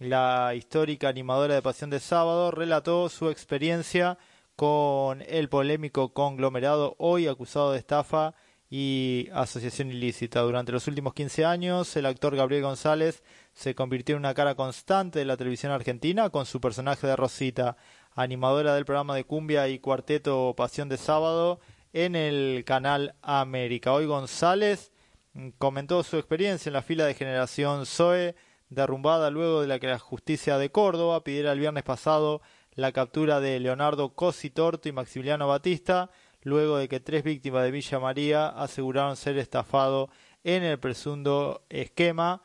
la 0.00 0.56
histórica 0.56 1.06
animadora 1.06 1.54
de 1.54 1.62
Pasión 1.62 1.90
de 1.90 2.00
Sábado, 2.00 2.50
relató 2.50 3.08
su 3.08 3.30
experiencia 3.30 4.18
con 4.56 5.22
el 5.22 5.48
polémico 5.48 6.12
conglomerado 6.12 6.94
hoy 6.98 7.26
acusado 7.26 7.72
de 7.72 7.78
estafa 7.78 8.34
y 8.70 9.28
asociación 9.32 9.90
ilícita. 9.90 10.40
Durante 10.40 10.72
los 10.72 10.88
últimos 10.88 11.14
15 11.14 11.44
años, 11.44 11.96
el 11.96 12.06
actor 12.06 12.34
Gabriel 12.36 12.62
González 12.62 13.22
se 13.52 13.74
convirtió 13.74 14.16
en 14.16 14.20
una 14.20 14.34
cara 14.34 14.54
constante 14.54 15.20
de 15.20 15.24
la 15.24 15.36
televisión 15.36 15.72
argentina 15.72 16.30
con 16.30 16.46
su 16.46 16.60
personaje 16.60 17.06
de 17.06 17.16
Rosita. 17.16 17.76
animadora 18.16 18.74
del 18.74 18.84
programa 18.84 19.16
de 19.16 19.24
cumbia 19.24 19.68
y 19.68 19.80
cuarteto 19.80 20.54
Pasión 20.56 20.88
de 20.88 20.96
Sábado 20.96 21.60
en 21.92 22.14
el 22.16 22.64
canal 22.64 23.14
América. 23.22 23.92
Hoy 23.92 24.06
González 24.06 24.92
mm, 25.34 25.50
comentó 25.58 26.02
su 26.02 26.16
experiencia 26.16 26.68
en 26.68 26.74
la 26.74 26.82
fila 26.82 27.06
de 27.06 27.14
generación 27.14 27.86
Zoe, 27.86 28.34
derrumbada 28.68 29.30
luego 29.30 29.60
de 29.62 29.68
la 29.68 29.78
que 29.78 29.86
la 29.88 29.98
justicia 29.98 30.58
de 30.58 30.70
Córdoba 30.70 31.24
pidiera 31.24 31.52
el 31.52 31.60
viernes 31.60 31.84
pasado 31.84 32.40
la 32.76 32.92
captura 32.92 33.40
de 33.40 33.60
Leonardo 33.60 34.14
Cosi 34.14 34.50
Torto 34.50 34.88
y 34.88 34.92
Maximiliano 34.92 35.48
Batista, 35.48 36.10
luego 36.42 36.78
de 36.78 36.88
que 36.88 37.00
tres 37.00 37.22
víctimas 37.22 37.64
de 37.64 37.70
Villa 37.70 38.00
María 38.00 38.48
aseguraron 38.48 39.16
ser 39.16 39.38
estafados 39.38 40.10
en 40.42 40.62
el 40.62 40.78
presunto 40.78 41.64
esquema 41.68 42.42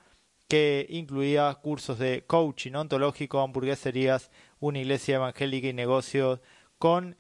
que 0.48 0.88
incluía 0.90 1.54
cursos 1.62 2.00
de 2.00 2.24
coaching 2.26 2.74
ontológico, 2.74 3.40
hamburgueserías, 3.40 4.32
una 4.60 4.80
iglesia 4.80 5.16
evangélica 5.16 5.68
y 5.68 5.74
negocios 5.74 6.40
con 6.78 7.16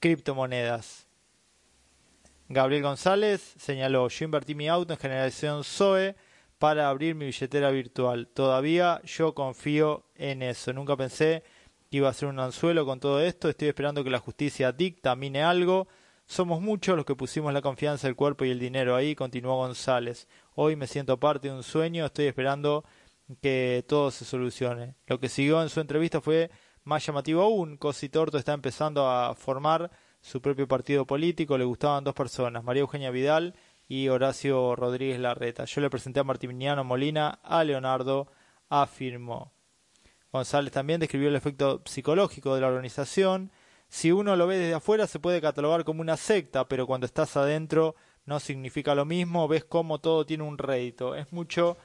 criptomonedas. 0.00 1.06
Gabriel 2.48 2.82
González 2.82 3.54
señaló, 3.58 4.08
yo 4.08 4.24
invertí 4.24 4.54
mi 4.54 4.68
auto 4.68 4.92
en 4.92 4.98
generación 4.98 5.64
Zoe 5.64 6.16
para 6.58 6.88
abrir 6.88 7.14
mi 7.14 7.26
billetera 7.26 7.70
virtual. 7.70 8.28
Todavía 8.28 9.00
yo 9.04 9.34
confío 9.34 10.04
en 10.14 10.42
eso. 10.42 10.72
Nunca 10.72 10.96
pensé 10.96 11.42
que 11.90 11.98
iba 11.98 12.08
a 12.08 12.12
ser 12.12 12.28
un 12.28 12.40
anzuelo 12.40 12.84
con 12.84 13.00
todo 13.00 13.20
esto. 13.20 13.48
Estoy 13.48 13.68
esperando 13.68 14.04
que 14.04 14.10
la 14.10 14.18
justicia 14.18 14.72
dictamine 14.72 15.42
algo. 15.42 15.88
Somos 16.26 16.60
muchos 16.60 16.96
los 16.96 17.04
que 17.04 17.14
pusimos 17.14 17.52
la 17.52 17.62
confianza, 17.62 18.08
el 18.08 18.16
cuerpo 18.16 18.44
y 18.44 18.50
el 18.50 18.58
dinero 18.58 18.96
ahí, 18.96 19.14
continuó 19.14 19.56
González. 19.56 20.26
Hoy 20.54 20.74
me 20.74 20.88
siento 20.88 21.20
parte 21.20 21.48
de 21.48 21.54
un 21.54 21.62
sueño, 21.62 22.04
estoy 22.04 22.26
esperando 22.26 22.84
que 23.40 23.84
todo 23.88 24.10
se 24.10 24.24
solucione. 24.24 24.96
Lo 25.06 25.20
que 25.20 25.28
siguió 25.28 25.62
en 25.62 25.68
su 25.68 25.80
entrevista 25.80 26.20
fue 26.20 26.50
más 26.84 27.04
llamativo 27.06 27.42
aún. 27.42 27.76
Cosi 27.76 28.08
Torto 28.08 28.38
está 28.38 28.52
empezando 28.54 29.08
a 29.08 29.34
formar 29.34 29.90
su 30.20 30.40
propio 30.40 30.66
partido 30.66 31.06
político. 31.06 31.58
Le 31.58 31.64
gustaban 31.64 32.04
dos 32.04 32.14
personas, 32.14 32.64
María 32.64 32.80
Eugenia 32.80 33.10
Vidal 33.10 33.54
y 33.88 34.08
Horacio 34.08 34.74
Rodríguez 34.74 35.20
Larreta. 35.20 35.64
Yo 35.64 35.80
le 35.80 35.90
presenté 35.90 36.20
a 36.20 36.24
Martiniano 36.24 36.82
Molina, 36.84 37.38
a 37.42 37.62
Leonardo, 37.64 38.28
afirmó. 38.68 39.52
González 40.36 40.72
también 40.72 41.00
describió 41.00 41.28
el 41.28 41.36
efecto 41.36 41.82
psicológico 41.84 42.54
de 42.54 42.60
la 42.60 42.68
organización. 42.68 43.50
Si 43.88 44.12
uno 44.12 44.36
lo 44.36 44.46
ve 44.46 44.58
desde 44.58 44.74
afuera 44.74 45.06
se 45.06 45.20
puede 45.20 45.40
catalogar 45.40 45.84
como 45.84 46.00
una 46.00 46.16
secta, 46.16 46.68
pero 46.68 46.86
cuando 46.86 47.06
estás 47.06 47.36
adentro 47.36 47.94
no 48.24 48.40
significa 48.40 48.94
lo 48.94 49.04
mismo, 49.04 49.48
ves 49.48 49.64
cómo 49.64 50.00
todo 50.00 50.26
tiene 50.26 50.44
un 50.44 50.58
rédito. 50.58 51.14
Es 51.14 51.32
mucho 51.32 51.76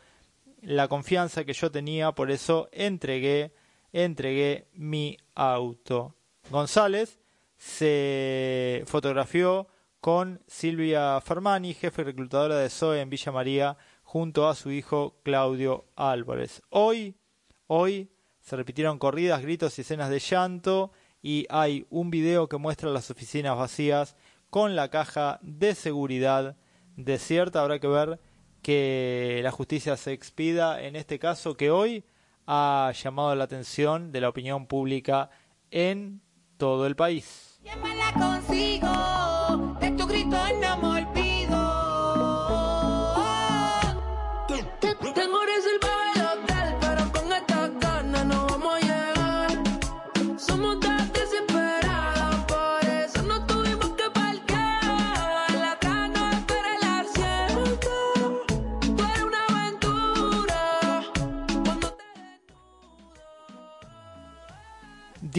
la 0.61 0.87
confianza 0.87 1.43
que 1.43 1.53
yo 1.53 1.71
tenía, 1.71 2.11
por 2.11 2.31
eso 2.31 2.69
entregué, 2.71 3.53
entregué 3.91 4.67
mi 4.73 5.17
auto. 5.35 6.15
González 6.49 7.19
se 7.57 8.83
fotografió 8.85 9.67
con 9.99 10.41
Silvia 10.47 11.21
Fermani, 11.21 11.73
jefe 11.73 12.03
reclutadora 12.03 12.57
de 12.57 12.69
SOE 12.69 13.01
en 13.01 13.09
Villa 13.09 13.31
María, 13.31 13.77
junto 14.03 14.49
a 14.49 14.55
su 14.55 14.71
hijo 14.71 15.15
Claudio 15.23 15.85
Álvarez. 15.95 16.63
Hoy, 16.69 17.15
hoy 17.67 18.10
se 18.41 18.55
repitieron 18.55 18.99
corridas, 18.99 19.41
gritos 19.41 19.77
y 19.77 19.81
escenas 19.81 20.09
de 20.09 20.19
llanto 20.19 20.91
y 21.21 21.45
hay 21.49 21.85
un 21.89 22.09
video 22.09 22.49
que 22.49 22.57
muestra 22.57 22.89
las 22.89 23.09
oficinas 23.11 23.57
vacías 23.57 24.15
con 24.49 24.75
la 24.75 24.89
caja 24.89 25.39
de 25.41 25.75
seguridad 25.75 26.57
desierta. 26.95 27.61
Habrá 27.61 27.79
que 27.79 27.87
ver 27.87 28.19
que 28.61 29.39
la 29.43 29.51
justicia 29.51 29.97
se 29.97 30.13
expida 30.13 30.81
en 30.81 30.95
este 30.95 31.19
caso 31.19 31.55
que 31.55 31.71
hoy 31.71 32.03
ha 32.47 32.91
llamado 32.93 33.35
la 33.35 33.43
atención 33.43 34.11
de 34.11 34.21
la 34.21 34.29
opinión 34.29 34.67
pública 34.67 35.29
en 35.69 36.21
todo 36.57 36.85
el 36.85 36.95
país. 36.95 37.61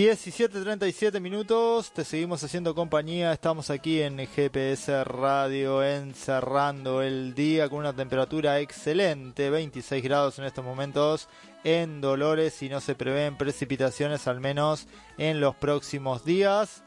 17.37 0.02 1.20
minutos, 1.20 1.92
te 1.92 2.04
seguimos 2.04 2.42
haciendo 2.42 2.74
compañía, 2.74 3.32
estamos 3.32 3.70
aquí 3.70 4.02
en 4.02 4.18
GPS 4.18 5.04
Radio 5.04 5.84
encerrando 5.84 7.02
el 7.02 7.34
día 7.36 7.68
con 7.68 7.78
una 7.78 7.92
temperatura 7.92 8.58
excelente, 8.58 9.48
26 9.48 10.02
grados 10.02 10.40
en 10.40 10.46
estos 10.46 10.64
momentos 10.64 11.28
en 11.62 12.00
Dolores 12.00 12.60
y 12.64 12.68
no 12.68 12.80
se 12.80 12.96
prevén 12.96 13.36
precipitaciones 13.36 14.26
al 14.26 14.40
menos 14.40 14.88
en 15.18 15.40
los 15.40 15.54
próximos 15.54 16.24
días. 16.24 16.82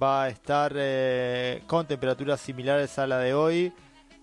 Va 0.00 0.22
a 0.22 0.28
estar 0.28 0.72
eh, 0.76 1.64
con 1.66 1.88
temperaturas 1.88 2.40
similares 2.40 3.00
a 3.00 3.08
la 3.08 3.18
de 3.18 3.34
hoy, 3.34 3.72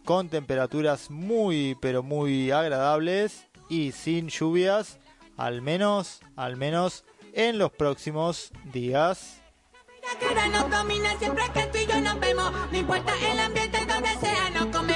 con 0.05 0.29
temperaturas 0.29 1.11
muy 1.11 1.75
pero 1.81 2.01
muy 2.01 2.51
agradables 2.51 3.45
y 3.67 3.91
sin 3.91 4.29
lluvias, 4.29 4.99
al 5.35 5.61
menos, 5.61 6.21
al 6.37 6.55
menos 6.55 7.03
en 7.33 7.57
los 7.57 7.71
próximos 7.71 8.51
días. 8.71 9.41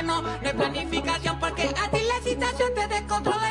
No 0.03 0.23
hay 0.43 0.53
planificación 0.53 1.39
porque 1.39 1.69
la 2.07 2.21
situación 2.23 2.73
te 2.73 2.87
descontrola. 2.87 3.50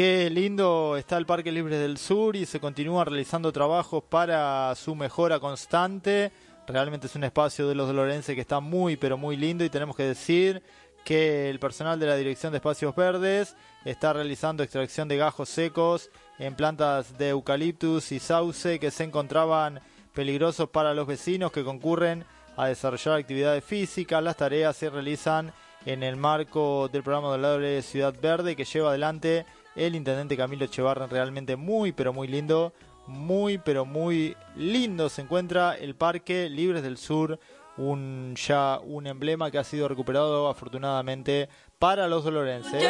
Qué 0.00 0.30
lindo 0.30 0.96
está 0.96 1.18
el 1.18 1.26
Parque 1.26 1.52
Libre 1.52 1.76
del 1.76 1.98
Sur 1.98 2.34
y 2.34 2.46
se 2.46 2.58
continúa 2.58 3.04
realizando 3.04 3.52
trabajos 3.52 4.02
para 4.02 4.74
su 4.74 4.94
mejora 4.94 5.38
constante. 5.40 6.32
Realmente 6.66 7.06
es 7.06 7.16
un 7.16 7.24
espacio 7.24 7.68
de 7.68 7.74
los 7.74 7.86
dolorenses 7.86 8.34
que 8.34 8.40
está 8.40 8.60
muy 8.60 8.96
pero 8.96 9.18
muy 9.18 9.36
lindo 9.36 9.62
y 9.62 9.68
tenemos 9.68 9.94
que 9.94 10.04
decir 10.04 10.62
que 11.04 11.50
el 11.50 11.60
personal 11.60 12.00
de 12.00 12.06
la 12.06 12.16
Dirección 12.16 12.50
de 12.50 12.56
Espacios 12.56 12.96
Verdes 12.96 13.56
está 13.84 14.14
realizando 14.14 14.62
extracción 14.62 15.06
de 15.06 15.18
gajos 15.18 15.50
secos 15.50 16.08
en 16.38 16.54
plantas 16.54 17.18
de 17.18 17.28
eucaliptus 17.28 18.10
y 18.12 18.20
sauce 18.20 18.78
que 18.78 18.90
se 18.90 19.04
encontraban 19.04 19.80
peligrosos 20.14 20.70
para 20.70 20.94
los 20.94 21.06
vecinos 21.06 21.52
que 21.52 21.62
concurren 21.62 22.24
a 22.56 22.68
desarrollar 22.68 23.18
actividades 23.18 23.62
físicas. 23.62 24.24
Las 24.24 24.38
tareas 24.38 24.78
se 24.78 24.88
realizan 24.88 25.52
en 25.84 26.02
el 26.02 26.16
marco 26.16 26.88
del 26.88 27.02
programa 27.02 27.36
de 27.36 27.76
la 27.76 27.82
Ciudad 27.82 28.14
Verde 28.18 28.56
que 28.56 28.64
lleva 28.64 28.88
adelante 28.88 29.44
el 29.76 29.94
intendente 29.94 30.36
Camilo 30.36 30.64
Echevarren, 30.64 31.10
realmente 31.10 31.56
muy 31.56 31.92
pero 31.92 32.12
muy 32.12 32.28
lindo, 32.28 32.72
muy 33.06 33.58
pero 33.58 33.84
muy 33.84 34.36
lindo 34.56 35.08
se 35.08 35.22
encuentra 35.22 35.76
el 35.76 35.94
Parque 35.94 36.48
Libres 36.48 36.82
del 36.82 36.96
Sur, 36.96 37.38
un 37.76 38.34
ya 38.36 38.78
un 38.80 39.06
emblema 39.06 39.50
que 39.50 39.58
ha 39.58 39.64
sido 39.64 39.88
recuperado 39.88 40.48
afortunadamente 40.48 41.48
para 41.78 42.08
los 42.08 42.24
dolorenses. 42.24 42.84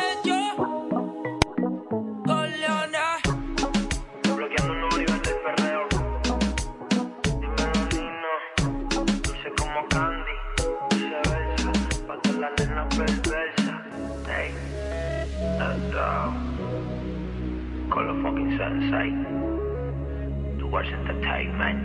Watch 20.70 20.86
entertainment. 20.86 21.80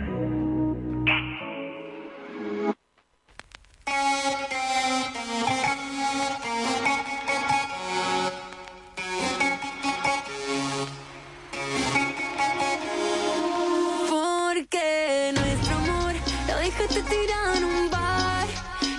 Porque 14.08 15.32
nuestro 15.34 15.74
amor 15.74 16.14
lo 16.46 16.56
dejaste 16.58 17.02
tirado 17.02 17.54
en 17.56 17.64
un 17.64 17.90
bar. 17.90 18.46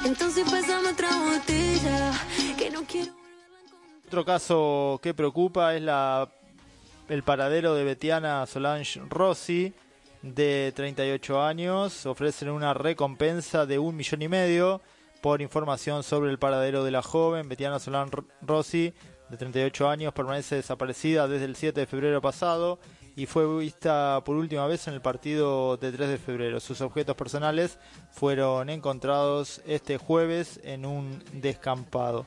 Entonces 0.04 0.44
pasamos 0.52 0.92
otra 0.92 1.08
botella. 1.18 2.12
Que 2.58 2.70
no 2.70 2.84
quiero. 2.84 3.14
Otro 4.06 4.26
caso 4.26 5.00
que 5.02 5.14
preocupa 5.14 5.76
es 5.76 5.82
la 5.82 6.30
el 7.10 7.24
paradero 7.24 7.74
de 7.76 7.84
Betiana 7.84 8.46
Solange 8.46 9.02
Rossi, 9.10 9.74
de 10.22 10.74
38 10.76 11.42
años. 11.42 12.06
Ofrecen 12.06 12.50
una 12.50 12.74
recompensa 12.74 13.66
de 13.66 13.80
un 13.80 13.96
millón 13.96 14.22
y 14.22 14.28
medio 14.28 14.82
por 15.22 15.42
información 15.42 16.04
sobre 16.04 16.32
el 16.32 16.40
paradero 16.40 16.84
de 16.84 16.92
la 16.92 17.02
joven. 17.02 17.48
Betiana 17.50 17.80
Solange 17.80 18.18
Rossi, 18.42 18.94
de 19.30 19.38
38 19.38 19.90
años, 19.90 20.14
permanece 20.14 20.56
desaparecida 20.56 21.28
desde 21.28 21.46
el 21.46 21.56
7 21.56 21.80
de 21.80 21.88
febrero 21.88 22.22
pasado 22.22 22.80
y 23.16 23.26
fue 23.26 23.58
vista 23.58 24.22
por 24.24 24.36
última 24.36 24.68
vez 24.68 24.88
en 24.88 24.94
el 24.94 25.02
partido 25.02 25.78
de 25.78 25.92
3 25.92 26.10
de 26.10 26.18
febrero. 26.18 26.60
Sus 26.60 26.82
objetos 26.82 27.16
personales 27.16 27.80
fueron 28.12 28.70
encontrados 28.70 29.62
este 29.66 29.98
jueves 29.98 30.60
en 30.64 30.86
un 30.86 31.24
descampado. 31.34 32.26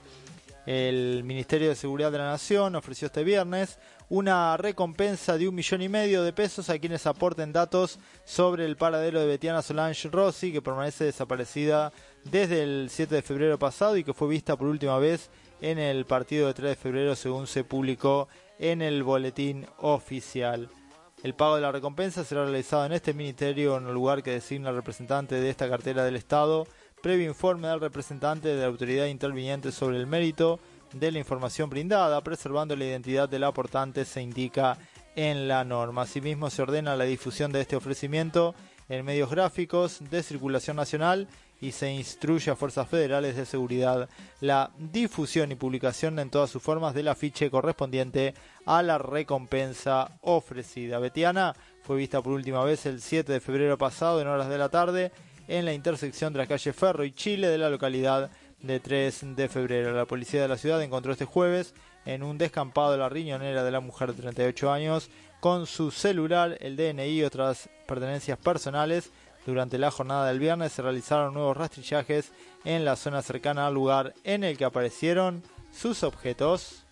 El 0.67 1.23
Ministerio 1.25 1.69
de 1.69 1.75
Seguridad 1.75 2.13
de 2.13 2.19
la 2.19 2.31
Nación 2.31 2.75
ofreció 2.77 3.07
este 3.07 3.25
viernes 3.25 3.79
una 4.11 4.57
recompensa 4.57 5.39
de 5.39 5.49
un 5.49 5.55
millón 5.55 5.83
y 5.83 5.89
medio 5.89 6.25
de 6.25 6.33
pesos 6.33 6.69
a 6.69 6.79
quienes 6.81 7.07
aporten 7.07 7.53
datos 7.53 8.01
sobre 8.25 8.67
el 8.67 8.77
paradero 8.77 9.21
de 9.21 9.27
Betiana 9.27 9.63
Solange 9.63 10.09
Rossi, 10.09 10.53
que 10.53 10.61
permanece 10.61 11.05
desaparecida 11.05 11.93
desde 12.25 12.65
el 12.65 12.89
7 12.91 13.15
de 13.15 13.23
febrero 13.23 13.57
pasado 13.57 13.97
y 13.97 14.03
que 14.03 14.13
fue 14.13 14.27
vista 14.27 14.57
por 14.57 14.67
última 14.67 14.99
vez 14.99 15.31
en 15.61 15.79
el 15.79 16.07
partido 16.07 16.49
de 16.49 16.55
3 16.55 16.71
de 16.71 16.77
febrero, 16.77 17.15
según 17.15 17.47
se 17.47 17.63
publicó 17.63 18.29
en 18.59 18.83
el 18.83 19.05
boletín 19.05 19.65
oficial. 19.79 20.69
El 21.23 21.35
pago 21.35 21.55
de 21.55 21.63
la 21.63 21.71
recompensa 21.71 22.25
será 22.25 22.43
realizado 22.43 22.87
en 22.87 22.93
este 22.93 23.15
ministerio 23.15 23.77
en 23.77 23.87
el 23.87 23.95
lugar 23.95 24.25
que 24.25 24.33
designa 24.33 24.71
el 24.71 24.77
representante 24.77 25.37
de 25.37 25.51
esta 25.51 25.69
cartera 25.69 26.03
del 26.03 26.17
Estado, 26.17 26.67
previo 27.01 27.29
informe 27.29 27.69
del 27.69 27.79
representante 27.79 28.49
de 28.49 28.61
la 28.61 28.67
autoridad 28.67 29.07
interviniente 29.07 29.71
sobre 29.71 29.99
el 29.99 30.09
mérito 30.09 30.59
de 30.93 31.13
la 31.13 31.19
información 31.19 31.71
brindada, 31.71 32.21
preservando 32.23 32.77
la 32.77 32.85
identidad 32.85 33.29
del 33.29 33.45
aportante, 33.45 34.05
se 34.05 34.23
indica 34.23 34.79
en 35.17 35.49
la 35.49 35.65
norma. 35.65 36.03
Asimismo, 36.03 36.51
se 36.51 36.63
ordena 36.63 36.97
la 36.97 37.05
difusión 37.05 37.53
de 37.53 37.61
este 37.61 37.77
ofrecimiento 37.77 38.55
en 38.89 39.05
medios 39.05 39.31
gráficos 39.31 39.99
de 40.11 40.23
circulación 40.23 40.77
nacional 40.77 41.29
y 41.61 41.73
se 41.73 41.93
instruye 41.93 42.51
a 42.51 42.57
fuerzas 42.57 42.89
federales 42.89 43.37
de 43.37 43.45
seguridad 43.45 44.09
la 44.41 44.71
difusión 44.79 45.53
y 45.53 45.57
publicación 45.57 46.19
en 46.19 46.31
todas 46.31 46.51
sus 46.51 46.63
formas 46.63 46.95
del 46.95 47.09
afiche 47.09 47.51
correspondiente 47.51 48.35
a 48.65 48.83
la 48.83 48.99
recompensa 48.99 50.19
ofrecida. 50.23 50.99
Betiana 50.99 51.55
fue 51.83 51.99
vista 51.99 52.23
por 52.23 52.33
última 52.33 52.65
vez 52.65 52.87
el 52.87 53.01
7 53.01 53.33
de 53.33 53.41
febrero 53.41 53.77
pasado 53.77 54.21
en 54.21 54.29
horas 54.29 54.49
de 54.49 54.59
la 54.59 54.71
tarde 54.71 55.13
en 55.49 55.65
la 55.65 55.73
intersección 55.73 56.33
de 56.33 56.39
la 56.39 56.47
calle 56.47 56.73
Ferro 56.73 57.05
y 57.05 57.13
Chile 57.13 57.49
de 57.49 57.59
la 57.59 57.69
localidad 57.69 58.31
de 58.63 58.81
3 58.81 59.37
de 59.37 59.49
febrero. 59.49 59.93
La 59.93 60.05
policía 60.05 60.43
de 60.43 60.49
la 60.49 60.59
ciudad 60.59 60.83
encontró 60.83 61.13
este 61.13 61.25
jueves 61.25 61.75
en 62.05 62.23
un 62.23 62.39
descampado 62.39 62.97
la 62.97 63.09
riñonera 63.09 63.63
de 63.63 63.71
la 63.71 63.81
mujer 63.81 64.13
de 64.13 64.23
38 64.23 64.73
años 64.73 65.11
con 65.41 65.67
su 65.67 65.91
celular, 65.91 66.57
el 66.61 66.77
DNI 66.77 67.09
y 67.09 67.25
otras 67.25 67.69
pertenencias 67.87 68.39
personales. 68.39 69.11
Durante 69.47 69.79
la 69.79 69.91
jornada 69.91 70.27
del 70.27 70.39
viernes 70.39 70.73
se 70.73 70.83
realizaron 70.83 71.35
nuevos 71.35 71.57
rastrillajes 71.57 72.33
en 72.65 72.85
la 72.85 72.97
zona 72.97 73.23
cercana 73.23 73.67
al 73.67 73.75
lugar 73.75 74.15
en 74.25 74.45
el 74.45 74.59
que 74.59 74.67
aparecieron 74.67 75.43
sus 75.73 76.03
objetos. 76.03 76.85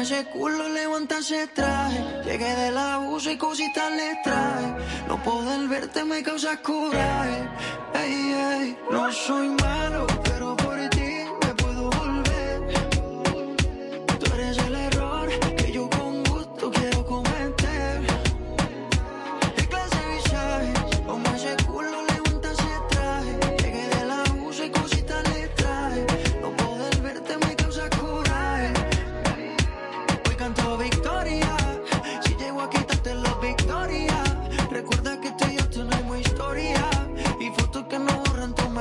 Ese 0.00 0.24
culo 0.24 0.68
levanta 0.68 1.18
ese 1.18 1.46
traje. 1.48 2.04
Llegué 2.24 2.54
del 2.56 2.76
abuso 2.76 3.30
y 3.30 3.36
cositas 3.36 3.90
le 3.92 4.16
traje. 4.24 4.74
No 5.08 5.22
poder 5.22 5.68
verte 5.68 6.04
me 6.04 6.22
causa 6.22 6.56
coraje. 6.62 7.48
Ey, 7.94 8.32
ey, 8.32 8.78
no 8.90 9.12
soy 9.12 9.48
malo, 9.48 10.06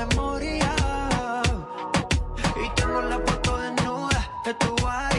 memoria. 0.05 0.73
Y 2.63 2.69
tengo 2.75 3.01
la 3.01 3.19
foto 3.19 3.57
desnuda 3.57 4.19
de 4.45 4.53
tu 4.53 4.69
body. 4.81 5.18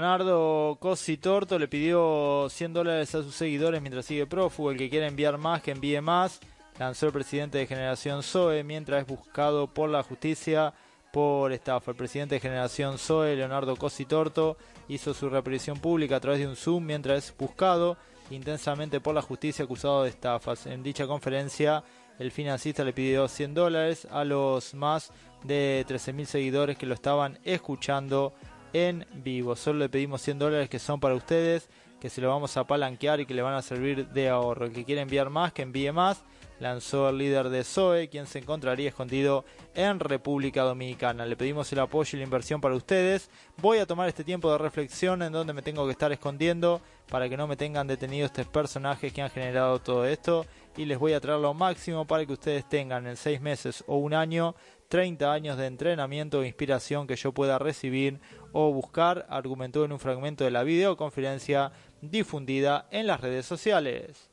Leonardo 0.00 0.78
Cosi 0.80 1.18
Torto 1.18 1.58
le 1.58 1.68
pidió 1.68 2.46
100 2.48 2.72
dólares 2.72 3.14
a 3.14 3.22
sus 3.22 3.34
seguidores 3.34 3.82
mientras 3.82 4.06
sigue 4.06 4.26
prófugo. 4.26 4.70
El 4.70 4.78
que 4.78 4.88
quiera 4.88 5.06
enviar 5.06 5.36
más, 5.36 5.60
que 5.60 5.72
envíe 5.72 6.00
más. 6.00 6.40
Lanzó 6.78 7.04
el 7.04 7.12
presidente 7.12 7.58
de 7.58 7.66
Generación 7.66 8.22
Zoe 8.22 8.64
mientras 8.64 9.02
es 9.02 9.06
buscado 9.06 9.66
por 9.66 9.90
la 9.90 10.02
justicia 10.02 10.72
por 11.12 11.52
estafa. 11.52 11.90
El 11.90 11.98
presidente 11.98 12.36
de 12.36 12.40
Generación 12.40 12.96
Zoe, 12.96 13.36
Leonardo 13.36 13.76
Cosi 13.76 14.06
Torto, 14.06 14.56
hizo 14.88 15.12
su 15.12 15.28
reaparición 15.28 15.78
pública 15.78 16.16
a 16.16 16.20
través 16.20 16.40
de 16.40 16.48
un 16.48 16.56
Zoom 16.56 16.86
mientras 16.86 17.26
es 17.26 17.36
buscado 17.36 17.98
intensamente 18.30 19.00
por 19.00 19.14
la 19.14 19.20
justicia 19.20 19.66
acusado 19.66 20.04
de 20.04 20.08
estafas. 20.08 20.64
En 20.64 20.82
dicha 20.82 21.06
conferencia, 21.06 21.84
el 22.18 22.30
financista 22.30 22.84
le 22.84 22.94
pidió 22.94 23.28
100 23.28 23.52
dólares 23.52 24.08
a 24.10 24.24
los 24.24 24.72
más 24.72 25.12
de 25.44 25.84
13.000 25.86 26.24
seguidores 26.24 26.78
que 26.78 26.86
lo 26.86 26.94
estaban 26.94 27.38
escuchando 27.44 28.32
en 28.72 29.06
vivo. 29.12 29.56
Solo 29.56 29.80
le 29.80 29.88
pedimos 29.88 30.22
100 30.22 30.38
dólares 30.38 30.68
que 30.68 30.78
son 30.78 31.00
para 31.00 31.14
ustedes, 31.14 31.68
que 32.00 32.10
se 32.10 32.20
lo 32.20 32.28
vamos 32.28 32.56
a 32.56 32.66
palanquear 32.66 33.20
y 33.20 33.26
que 33.26 33.34
le 33.34 33.42
van 33.42 33.54
a 33.54 33.62
servir 33.62 34.08
de 34.08 34.28
ahorro. 34.28 34.66
El 34.66 34.72
que 34.72 34.84
quiera 34.84 35.02
enviar 35.02 35.30
más, 35.30 35.52
que 35.52 35.62
envíe 35.62 35.92
más. 35.92 36.22
Lanzó 36.60 37.08
el 37.08 37.16
líder 37.16 37.48
de 37.48 37.64
Zoe, 37.64 38.10
quien 38.10 38.26
se 38.26 38.38
encontraría 38.38 38.90
escondido 38.90 39.46
en 39.74 39.98
República 39.98 40.62
Dominicana. 40.62 41.24
Le 41.24 41.34
pedimos 41.34 41.72
el 41.72 41.78
apoyo 41.78 42.10
y 42.16 42.18
la 42.18 42.24
inversión 42.24 42.60
para 42.60 42.74
ustedes. 42.74 43.30
Voy 43.56 43.78
a 43.78 43.86
tomar 43.86 44.08
este 44.08 44.24
tiempo 44.24 44.52
de 44.52 44.58
reflexión 44.58 45.22
en 45.22 45.32
donde 45.32 45.54
me 45.54 45.62
tengo 45.62 45.86
que 45.86 45.92
estar 45.92 46.12
escondiendo 46.12 46.82
para 47.08 47.30
que 47.30 47.38
no 47.38 47.46
me 47.46 47.56
tengan 47.56 47.86
detenido 47.86 48.26
estos 48.26 48.46
personajes 48.46 49.10
que 49.10 49.22
han 49.22 49.30
generado 49.30 49.78
todo 49.78 50.04
esto. 50.04 50.44
Y 50.76 50.84
les 50.84 50.98
voy 50.98 51.14
a 51.14 51.20
traer 51.20 51.40
lo 51.40 51.54
máximo 51.54 52.06
para 52.06 52.26
que 52.26 52.34
ustedes 52.34 52.68
tengan 52.68 53.06
en 53.06 53.16
seis 53.16 53.40
meses 53.40 53.82
o 53.86 53.96
un 53.96 54.12
año 54.12 54.54
30 54.90 55.32
años 55.32 55.56
de 55.56 55.66
entrenamiento 55.66 56.42
e 56.42 56.48
inspiración 56.48 57.06
que 57.06 57.14
yo 57.14 57.32
pueda 57.32 57.60
recibir 57.60 58.18
o 58.50 58.72
buscar, 58.72 59.24
argumentó 59.30 59.84
en 59.84 59.92
un 59.92 60.00
fragmento 60.00 60.42
de 60.42 60.50
la 60.50 60.64
videoconferencia 60.64 61.70
difundida 62.02 62.88
en 62.90 63.06
las 63.06 63.20
redes 63.20 63.46
sociales. 63.46 64.28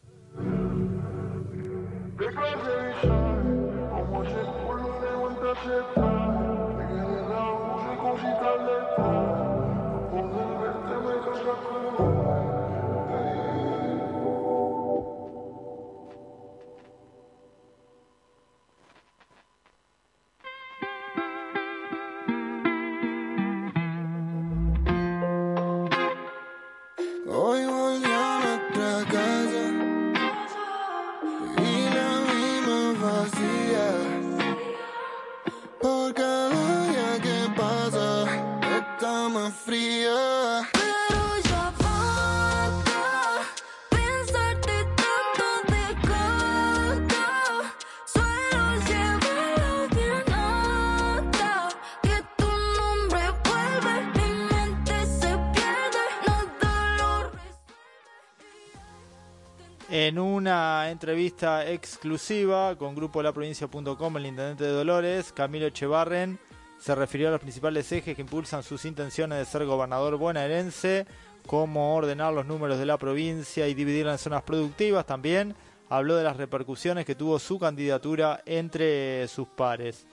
En 60.00 60.20
una 60.20 60.92
entrevista 60.92 61.68
exclusiva 61.68 62.76
con 62.78 62.94
Grupo 62.94 63.24
LaProvincia.com, 63.24 64.18
el 64.18 64.28
intendente 64.28 64.64
de 64.64 64.70
Dolores, 64.70 65.34
Camilo 65.34 65.66
Echevarren, 65.66 66.38
se 66.78 66.94
refirió 66.94 67.30
a 67.30 67.32
los 67.32 67.42
principales 67.42 67.92
ejes 67.92 68.16
que 68.16 68.22
impulsan 68.22 68.62
sus 68.62 68.86
intenciones 68.86 69.40
de 69.40 69.46
ser 69.46 69.66
gobernador 69.66 70.18
bonaerense, 70.18 71.08
cómo 71.48 71.96
ordenar 71.96 72.32
los 72.32 72.46
números 72.46 72.78
de 72.78 72.86
la 72.86 73.00
provincia 73.00 73.68
y 73.68 73.74
dividirla 73.74 74.12
en 74.12 74.18
zonas 74.20 74.44
productivas. 74.44 75.04
También 75.08 75.56
habló 75.90 76.16
de 76.16 76.26
las 76.26 76.38
repercusiones 76.38 77.04
que 77.04 77.16
tuvo 77.16 77.40
su 77.40 77.58
candidatura 77.58 78.44
entre 78.46 79.28
sus 79.28 79.48
pares. 79.48 80.06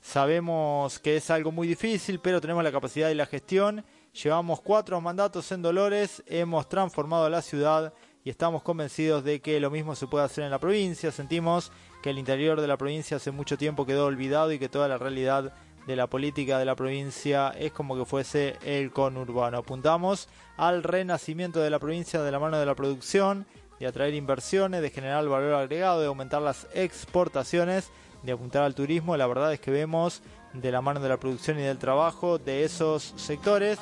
Sabemos 0.00 1.00
que 1.00 1.16
es 1.16 1.28
algo 1.28 1.50
muy 1.50 1.66
difícil, 1.66 2.20
pero 2.20 2.40
tenemos 2.40 2.62
la 2.62 2.70
capacidad 2.70 3.10
y 3.10 3.16
la 3.16 3.26
gestión. 3.26 3.84
Llevamos 4.22 4.60
cuatro 4.60 5.00
mandatos 5.00 5.50
en 5.50 5.60
Dolores, 5.60 6.22
hemos 6.28 6.68
transformado 6.68 7.28
la 7.28 7.42
ciudad 7.42 7.92
y 8.24 8.30
estamos 8.30 8.62
convencidos 8.62 9.22
de 9.22 9.40
que 9.40 9.60
lo 9.60 9.70
mismo 9.70 9.94
se 9.94 10.06
puede 10.06 10.24
hacer 10.24 10.44
en 10.44 10.50
la 10.50 10.58
provincia. 10.58 11.12
Sentimos 11.12 11.70
que 12.02 12.10
el 12.10 12.18
interior 12.18 12.60
de 12.60 12.66
la 12.66 12.78
provincia 12.78 13.18
hace 13.18 13.30
mucho 13.30 13.58
tiempo 13.58 13.84
quedó 13.84 14.06
olvidado 14.06 14.50
y 14.50 14.58
que 14.58 14.70
toda 14.70 14.88
la 14.88 14.96
realidad 14.96 15.52
de 15.86 15.96
la 15.96 16.06
política 16.06 16.58
de 16.58 16.64
la 16.64 16.74
provincia 16.74 17.50
es 17.50 17.70
como 17.72 17.96
que 17.96 18.06
fuese 18.06 18.56
el 18.64 18.90
conurbano. 18.92 19.58
Apuntamos 19.58 20.28
al 20.56 20.82
renacimiento 20.82 21.60
de 21.60 21.68
la 21.68 21.78
provincia 21.78 22.22
de 22.22 22.32
la 22.32 22.38
mano 22.38 22.58
de 22.58 22.64
la 22.64 22.74
producción, 22.74 23.44
de 23.78 23.86
atraer 23.86 24.14
inversiones, 24.14 24.80
de 24.80 24.88
generar 24.88 25.28
valor 25.28 25.52
agregado, 25.52 26.00
de 26.00 26.06
aumentar 26.06 26.40
las 26.40 26.66
exportaciones, 26.72 27.90
de 28.22 28.32
apuntar 28.32 28.62
al 28.62 28.74
turismo. 28.74 29.18
La 29.18 29.26
verdad 29.26 29.52
es 29.52 29.60
que 29.60 29.70
vemos 29.70 30.22
de 30.54 30.72
la 30.72 30.80
mano 30.80 31.00
de 31.00 31.08
la 31.08 31.18
producción 31.18 31.58
y 31.58 31.62
del 31.62 31.78
trabajo 31.78 32.38
de 32.38 32.64
esos 32.64 33.12
sectores 33.16 33.78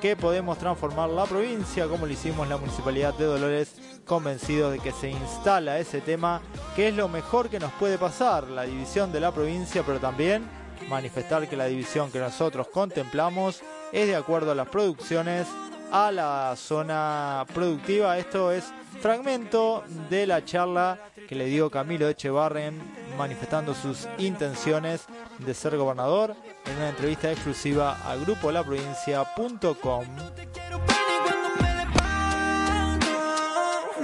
que 0.00 0.16
podemos 0.16 0.58
transformar 0.58 1.10
la 1.10 1.24
provincia 1.24 1.86
como 1.86 2.06
lo 2.06 2.12
hicimos 2.12 2.48
la 2.48 2.56
municipalidad 2.56 3.14
de 3.14 3.24
Dolores 3.24 3.74
convencidos 4.04 4.72
de 4.72 4.78
que 4.78 4.92
se 4.92 5.10
instala 5.10 5.78
ese 5.78 6.00
tema 6.00 6.40
que 6.74 6.88
es 6.88 6.94
lo 6.94 7.08
mejor 7.08 7.48
que 7.48 7.60
nos 7.60 7.72
puede 7.72 7.98
pasar 7.98 8.48
la 8.48 8.62
división 8.64 9.12
de 9.12 9.20
la 9.20 9.32
provincia 9.32 9.82
pero 9.84 10.00
también 10.00 10.44
manifestar 10.88 11.48
que 11.48 11.56
la 11.56 11.66
división 11.66 12.10
que 12.10 12.18
nosotros 12.18 12.68
contemplamos 12.68 13.62
es 13.92 14.06
de 14.06 14.16
acuerdo 14.16 14.52
a 14.52 14.54
las 14.54 14.68
producciones 14.68 15.46
a 15.94 16.10
la 16.10 16.54
zona 16.56 17.46
productiva. 17.54 18.18
Esto 18.18 18.50
es 18.50 18.64
fragmento 19.00 19.84
de 20.10 20.26
la 20.26 20.44
charla 20.44 20.98
que 21.28 21.36
le 21.36 21.46
dio 21.46 21.70
Camilo 21.70 22.08
Echevarren 22.08 22.80
manifestando 23.16 23.74
sus 23.74 24.08
intenciones 24.18 25.06
de 25.38 25.54
ser 25.54 25.76
gobernador 25.76 26.34
en 26.66 26.76
una 26.76 26.88
entrevista 26.90 27.30
exclusiva 27.30 27.98
a 28.04 28.16
grupolaprovincia.com. 28.16 30.06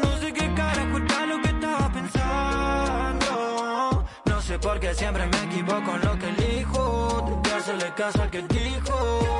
No 0.02 0.16
sé 0.18 0.32
qué 0.32 0.54
carajo 0.54 0.96
era 0.98 1.26
lo 1.26 1.42
que 1.42 1.48
estaba 1.48 1.92
pensando. 1.92 3.26
No 4.26 4.42
sé 4.42 4.58
por 4.58 4.80
qué 4.80 4.94
siempre 4.94 5.26
me 5.26 5.42
equivoco 5.44 5.94
en 5.94 6.00
lo 6.04 6.18
que 6.18 6.28
elijo. 6.28 7.40
De 7.44 7.52
hacerle 7.52 7.92
caso 7.94 8.22
al 8.22 8.30
que 8.30 8.42
dijo. 8.42 9.39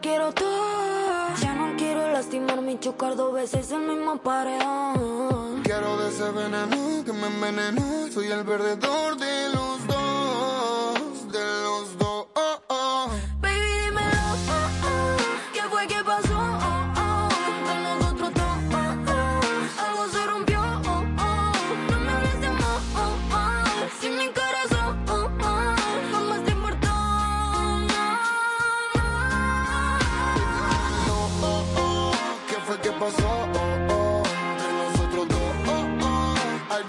Quiero 0.00 0.32
todo. 0.32 1.34
Ya 1.40 1.54
no 1.54 1.76
quiero 1.76 2.12
lastimarme 2.12 2.72
y 2.72 2.78
chocar 2.78 3.16
dos 3.16 3.32
veces 3.34 3.70
el 3.70 3.80
mismo 3.80 4.18
paredón. 4.18 5.62
Quiero 5.62 5.96
de 5.98 6.08
ese 6.08 6.30
veneno 6.30 7.04
que 7.04 7.12
me 7.12 7.26
envenenó. 7.26 8.08
Soy 8.12 8.30
el 8.30 8.44
perdedor 8.44 9.16
de 9.16 9.48
los 9.50 9.63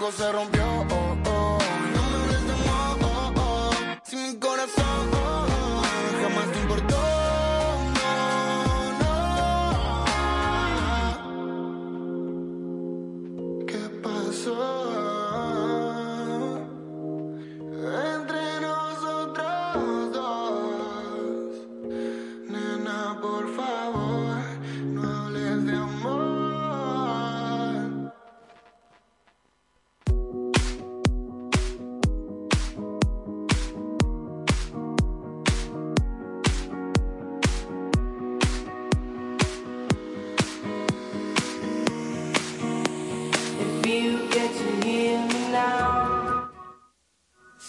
algo. 0.08 0.55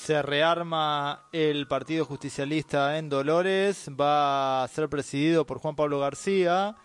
Se 0.07 0.21
rearma 0.21 1.27
el 1.33 1.67
Partido 1.67 2.05
Justicialista 2.05 2.97
en 2.97 3.09
Dolores, 3.09 3.89
va 3.89 4.63
a 4.63 4.67
ser 4.69 4.87
presidido 4.87 5.45
por 5.45 5.59
Juan 5.59 5.75
Pablo 5.75 5.99
García, 5.99 6.77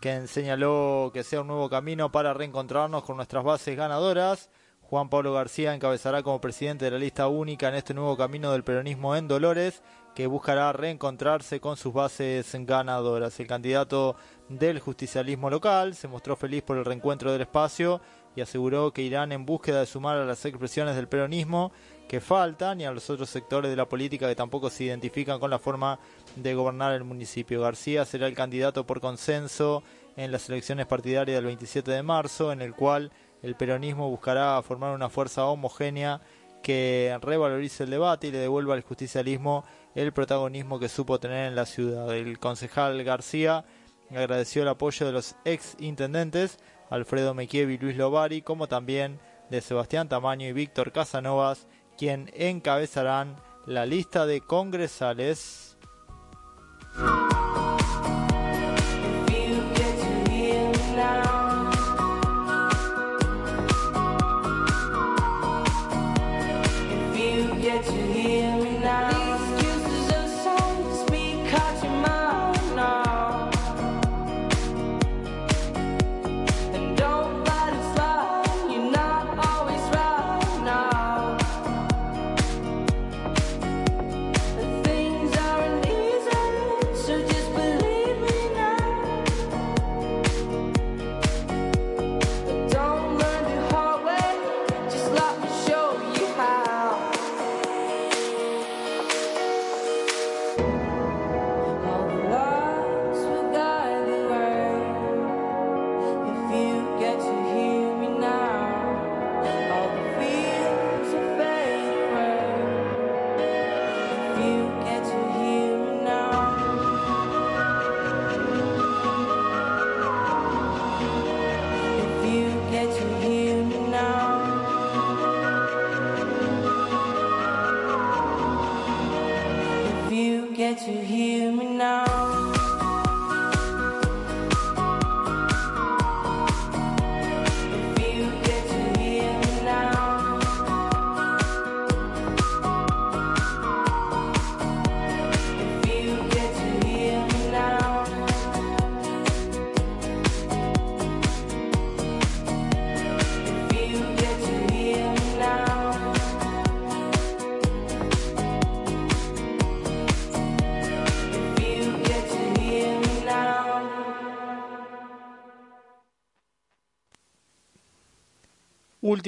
quien 0.00 0.28
señaló 0.28 1.10
que 1.12 1.24
sea 1.24 1.40
un 1.40 1.48
nuevo 1.48 1.68
camino 1.68 2.12
para 2.12 2.34
reencontrarnos 2.34 3.02
con 3.02 3.16
nuestras 3.16 3.42
bases 3.42 3.76
ganadoras. 3.76 4.50
Juan 4.82 5.08
Pablo 5.10 5.32
García 5.32 5.74
encabezará 5.74 6.22
como 6.22 6.40
presidente 6.40 6.84
de 6.84 6.92
la 6.92 6.98
lista 6.98 7.26
única 7.26 7.70
en 7.70 7.74
este 7.74 7.92
nuevo 7.92 8.16
camino 8.16 8.52
del 8.52 8.62
peronismo 8.62 9.16
en 9.16 9.26
Dolores, 9.26 9.82
que 10.14 10.28
buscará 10.28 10.72
reencontrarse 10.72 11.58
con 11.58 11.76
sus 11.76 11.92
bases 11.92 12.54
ganadoras. 12.54 13.40
El 13.40 13.48
candidato 13.48 14.14
del 14.48 14.78
justicialismo 14.78 15.50
local 15.50 15.96
se 15.96 16.06
mostró 16.06 16.36
feliz 16.36 16.62
por 16.62 16.78
el 16.78 16.84
reencuentro 16.84 17.32
del 17.32 17.40
espacio 17.40 18.00
y 18.36 18.42
aseguró 18.42 18.92
que 18.92 19.02
irán 19.02 19.32
en 19.32 19.44
búsqueda 19.44 19.80
de 19.80 19.86
sumar 19.86 20.18
a 20.18 20.24
las 20.24 20.44
expresiones 20.44 20.94
del 20.94 21.08
peronismo 21.08 21.72
que 22.08 22.20
faltan 22.20 22.80
y 22.80 22.84
a 22.84 22.90
los 22.90 23.08
otros 23.10 23.28
sectores 23.28 23.70
de 23.70 23.76
la 23.76 23.88
política 23.88 24.26
que 24.26 24.34
tampoco 24.34 24.70
se 24.70 24.84
identifican 24.84 25.38
con 25.38 25.50
la 25.50 25.58
forma 25.58 25.98
de 26.36 26.54
gobernar 26.54 26.92
el 26.94 27.04
municipio. 27.04 27.60
García 27.60 28.04
será 28.04 28.26
el 28.26 28.34
candidato 28.34 28.86
por 28.86 29.00
consenso 29.00 29.82
en 30.16 30.32
las 30.32 30.48
elecciones 30.48 30.86
partidarias 30.86 31.36
del 31.36 31.44
27 31.44 31.90
de 31.90 32.02
marzo, 32.02 32.50
en 32.50 32.62
el 32.62 32.74
cual 32.74 33.12
el 33.42 33.54
peronismo 33.54 34.08
buscará 34.08 34.60
formar 34.62 34.94
una 34.94 35.10
fuerza 35.10 35.44
homogénea 35.44 36.20
que 36.62 37.16
revalorice 37.20 37.84
el 37.84 37.90
debate 37.90 38.28
y 38.28 38.32
le 38.32 38.38
devuelva 38.38 38.74
al 38.74 38.82
justicialismo 38.82 39.64
el 39.94 40.12
protagonismo 40.12 40.78
que 40.78 40.88
supo 40.88 41.20
tener 41.20 41.46
en 41.46 41.54
la 41.54 41.66
ciudad. 41.66 42.10
El 42.16 42.38
concejal 42.38 43.04
García 43.04 43.64
agradeció 44.10 44.62
el 44.62 44.68
apoyo 44.68 45.06
de 45.06 45.12
los 45.12 45.36
ex 45.44 45.76
intendentes 45.78 46.58
Alfredo 46.90 47.34
Mequievi 47.34 47.74
y 47.74 47.78
Luis 47.78 47.96
Lovari, 47.96 48.42
como 48.42 48.66
también 48.66 49.20
de 49.50 49.60
Sebastián 49.60 50.08
Tamaño 50.08 50.46
y 50.46 50.52
Víctor 50.52 50.92
Casanovas, 50.92 51.66
quien 51.98 52.30
encabezarán 52.32 53.36
la 53.66 53.84
lista 53.84 54.24
de 54.24 54.40
congresales. 54.40 55.76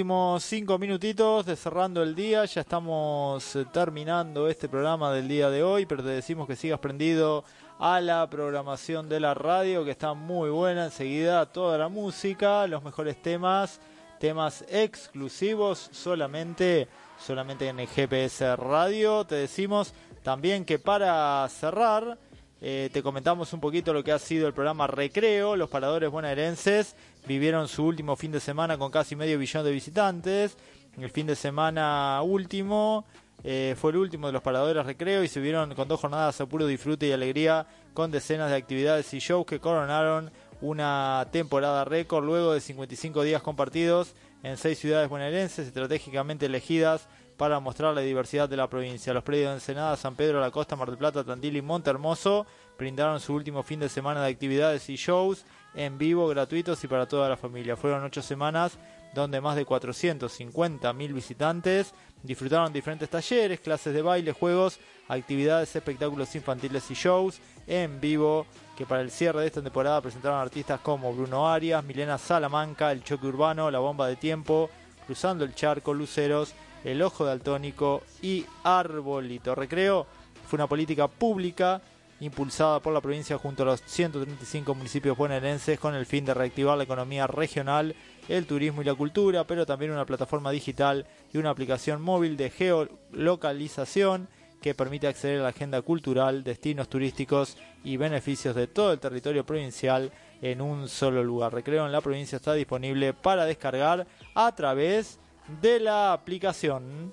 Últimos 0.01 0.45
cinco 0.45 0.79
minutitos 0.79 1.45
de 1.45 1.57
cerrando 1.57 2.03
el 2.03 2.15
día, 2.15 2.47
ya 2.47 2.63
estamos 2.63 3.55
eh, 3.55 3.67
terminando 3.71 4.49
este 4.49 4.67
programa 4.67 5.13
del 5.13 5.29
día 5.29 5.51
de 5.51 5.63
hoy, 5.63 5.85
pero 5.85 6.03
te 6.03 6.09
decimos 6.09 6.47
que 6.47 6.57
sigas 6.57 6.79
prendido 6.79 7.45
a 7.79 8.01
la 8.01 8.27
programación 8.31 9.11
de 9.11 9.21
la 9.21 9.35
radio, 9.35 9.85
que 9.85 9.91
está 9.91 10.15
muy 10.15 10.49
buena, 10.49 10.87
enseguida 10.87 11.45
toda 11.53 11.77
la 11.77 11.91
música, 11.91 12.67
los 12.67 12.83
mejores 12.83 13.21
temas, 13.21 13.79
temas 14.19 14.65
exclusivos 14.71 15.91
solamente, 15.93 16.89
solamente 17.19 17.69
en 17.69 17.81
el 17.81 17.87
GPS 17.87 18.57
Radio. 18.57 19.27
Te 19.27 19.35
decimos 19.35 19.93
también 20.23 20.65
que 20.65 20.79
para 20.79 21.47
cerrar, 21.51 22.17
eh, 22.63 22.91
te 22.93 23.03
comentamos 23.03 23.53
un 23.53 23.61
poquito 23.61 23.95
lo 23.95 24.05
que 24.05 24.13
ha 24.13 24.19
sido 24.19 24.47
el 24.47 24.53
programa 24.53 24.87
Recreo. 24.87 25.57
Los 25.57 25.71
paradores 25.71 26.11
bonaerenses 26.11 26.95
vivieron 27.27 27.69
su 27.69 27.85
último 27.85 28.17
fin 28.17 28.33
de 28.33 28.41
semana 28.41 28.77
con 28.77 28.91
casi 28.91 29.17
medio 29.17 29.39
billón 29.39 29.65
de 29.65 29.73
visitantes. 29.73 30.57
El 30.99 31.11
fin 31.11 31.27
de 31.27 31.37
semana 31.37 32.21
último 32.23 33.07
eh, 33.45 33.75
fue 33.79 33.93
el 33.93 33.97
último 33.97 34.27
de 34.27 34.35
los 34.35 34.43
paradores 34.43 34.85
Recreo 34.85 35.25
y 35.25 35.29
se 35.29 35.41
vieron 35.41 35.75
con 35.75 35.89
dos 35.89 36.01
jornadas 36.01 36.41
a 36.41 36.47
puro 36.47 36.67
disfrute 36.67 37.07
y 37.07 37.13
alegría 37.13 37.67
con 37.95 38.11
decenas 38.11 38.51
de 38.51 38.57
actividades 38.57 39.13
y 39.15 39.19
shows 39.21 39.47
que 39.47 39.61
coronaron 39.61 40.31
una 40.61 41.27
temporada 41.33 41.87
récord 41.87 42.25
luego 42.25 42.53
de 42.53 42.61
55 42.61 43.23
días 43.23 43.41
compartidos 43.41 44.15
en 44.43 44.57
seis 44.57 44.79
ciudades 44.79 45.09
bonaerenses 45.09 45.67
estratégicamente 45.67 46.47
elegidas 46.47 47.09
para 47.37 47.59
mostrar 47.59 47.95
la 47.95 48.03
diversidad 48.03 48.49
de 48.49 48.57
la 48.57 48.69
provincia. 48.69 49.15
Los 49.15 49.25
predios 49.25 49.49
de 49.49 49.55
Ensenada, 49.55 49.97
San 49.97 50.15
Pedro, 50.15 50.41
La 50.41 50.51
Costa, 50.51 50.77
Mar 50.77 50.89
del 50.89 50.99
Plata, 50.99 51.25
Tandil 51.25 51.57
y 51.57 51.63
Monte 51.63 51.89
Hermoso 51.89 52.47
brindaron 52.79 53.19
su 53.19 53.35
último 53.35 53.63
fin 53.63 53.81
de 53.81 53.89
semana 53.89 54.23
de 54.23 54.31
actividades 54.31 54.89
y 54.91 54.97
shows 54.97 55.47
en 55.75 55.97
vivo, 55.97 56.29
gratuitos 56.29 56.83
y 56.85 56.89
para 56.89 57.07
toda 57.07 57.29
la 57.29 57.37
familia. 57.37 57.77
Fueron 57.77 58.05
ocho 58.05 58.21
semanas 58.21 58.79
donde 59.15 59.41
más 59.41 59.57
de 59.57 59.65
450 59.65 60.93
mil 60.93 61.13
visitantes 61.13 61.93
disfrutaron 62.23 62.73
diferentes 62.73 63.09
talleres, 63.09 63.61
clases 63.61 63.95
de 63.95 64.03
baile, 64.03 64.33
juegos, 64.33 64.79
actividades, 65.09 65.75
espectáculos 65.75 66.35
infantiles 66.35 66.91
y 66.91 66.95
shows 66.95 67.41
en 67.67 68.01
vivo 68.01 68.47
que 68.77 68.87
para 68.87 69.03
el 69.03 69.11
cierre 69.11 69.41
de 69.41 69.47
esta 69.47 69.63
temporada 69.63 70.01
presentaron 70.01 70.41
artistas 70.41 70.81
como 70.81 71.13
Bruno 71.13 71.49
Arias, 71.49 71.85
Milena 71.85 72.17
Salamanca, 72.17 72.93
El 72.93 73.05
Choque 73.05 73.27
Urbano, 73.27 73.71
La 73.71 73.79
Bomba 73.79 74.09
de 74.09 74.17
Tiempo, 74.17 74.71
Cruzando 75.07 75.45
el 75.45 75.55
Charco, 75.55 75.93
Luceros, 75.93 76.55
El 76.85 77.03
Ojo 77.03 77.27
de 77.27 77.33
Altónico 77.33 78.03
y 78.23 78.47
Arbolito. 78.65 79.55
Recreo 79.55 80.07
fue 80.49 80.57
una 80.57 80.67
política 80.67 81.09
pública 81.09 81.83
impulsada 82.21 82.81
por 82.81 82.93
la 82.93 83.01
provincia 83.01 83.39
junto 83.39 83.63
a 83.63 83.67
los 83.67 83.83
135 83.85 84.75
municipios 84.75 85.17
bonaerenses 85.17 85.79
con 85.79 85.95
el 85.95 86.07
fin 86.07 86.25
de 86.25 86.35
reactivar 86.35 86.77
la 86.77 86.85
economía 86.85 87.27
regional, 87.27 87.95
el 88.29 88.47
turismo 88.47 88.83
y 88.83 88.85
la 88.85 88.95
cultura, 88.95 89.47
pero 89.47 89.67
también 89.67 89.91
una 89.91 90.07
plataforma 90.07 90.51
digital 90.51 91.07
y 91.33 91.39
una 91.39 91.51
aplicación 91.51 92.03
móvil 92.03 92.37
de 92.37 92.51
geolocalización 92.51 94.29
que 94.61 94.75
permite 94.75 95.07
acceder 95.07 95.41
a 95.41 95.45
la 95.45 95.49
agenda 95.49 95.81
cultural, 95.83 96.45
destinos 96.45 96.89
turísticos 96.89 97.57
y 97.83 97.97
beneficios 97.97 98.55
de 98.55 98.67
todo 98.67 98.93
el 98.93 99.01
territorio 99.01 99.45
provincial 99.45 100.13
en 100.43 100.61
un 100.61 100.89
solo 100.89 101.25
lugar. 101.25 101.55
Recreo 101.55 101.87
en 101.87 101.93
la 101.93 102.01
provincia 102.01 102.37
está 102.37 102.53
disponible 102.55 103.15
para 103.15 103.45
descargar 103.47 104.07
a 104.35 104.55
través 104.55 105.19
de 105.63 105.81
la 105.81 106.13
aplicación. 106.13 107.13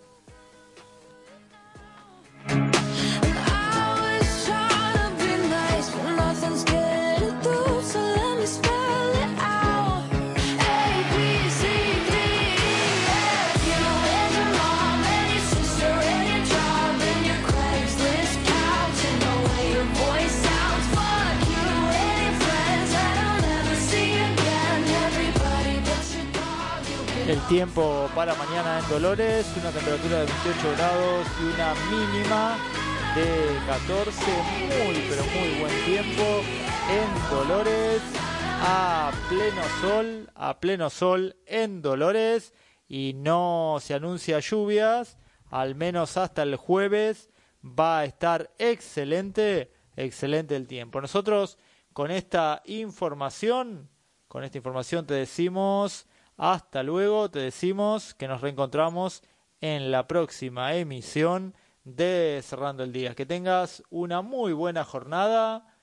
Tiempo 27.47 28.09
para 28.13 28.35
mañana 28.35 28.79
en 28.79 28.89
Dolores, 28.89 29.45
una 29.57 29.71
temperatura 29.71 30.19
de 30.19 30.25
28 30.25 30.75
grados 30.75 31.27
y 31.39 31.43
una 31.53 31.73
mínima 31.89 32.57
de 33.15 33.57
14, 33.65 34.21
muy 34.67 35.05
pero 35.07 35.23
muy 35.23 35.59
buen 35.61 35.85
tiempo 35.85 36.23
en 36.91 37.29
Dolores, 37.29 38.01
a 38.61 39.11
pleno 39.29 39.61
sol, 39.79 40.31
a 40.35 40.59
pleno 40.59 40.89
sol 40.89 41.37
en 41.45 41.81
Dolores 41.81 42.53
y 42.89 43.13
no 43.15 43.77
se 43.79 43.93
anuncia 43.93 44.39
lluvias, 44.39 45.17
al 45.49 45.75
menos 45.75 46.17
hasta 46.17 46.43
el 46.43 46.57
jueves 46.57 47.29
va 47.63 47.99
a 47.99 48.05
estar 48.05 48.51
excelente, 48.57 49.71
excelente 49.95 50.57
el 50.57 50.67
tiempo. 50.67 50.99
Nosotros 50.99 51.57
con 51.93 52.11
esta 52.11 52.61
información, 52.65 53.89
con 54.27 54.43
esta 54.43 54.57
información 54.57 55.07
te 55.07 55.13
decimos 55.13 56.07
hasta 56.38 56.83
luego, 56.83 57.31
te 57.31 57.39
decimos 57.39 58.13
que 58.13 58.27
nos 58.27 58.41
reencontramos 58.41 59.23
en 59.59 59.89
la 59.89 60.07
próxima 60.07 60.75
emisión 60.75 61.55
de 61.83 62.41
Cerrando 62.43 62.83
el 62.83 62.93
Día. 62.93 63.15
Que 63.15 63.25
tengas 63.25 63.81
una 63.89 64.21
muy 64.21 64.53
buena 64.53 64.83
jornada. 64.83 65.75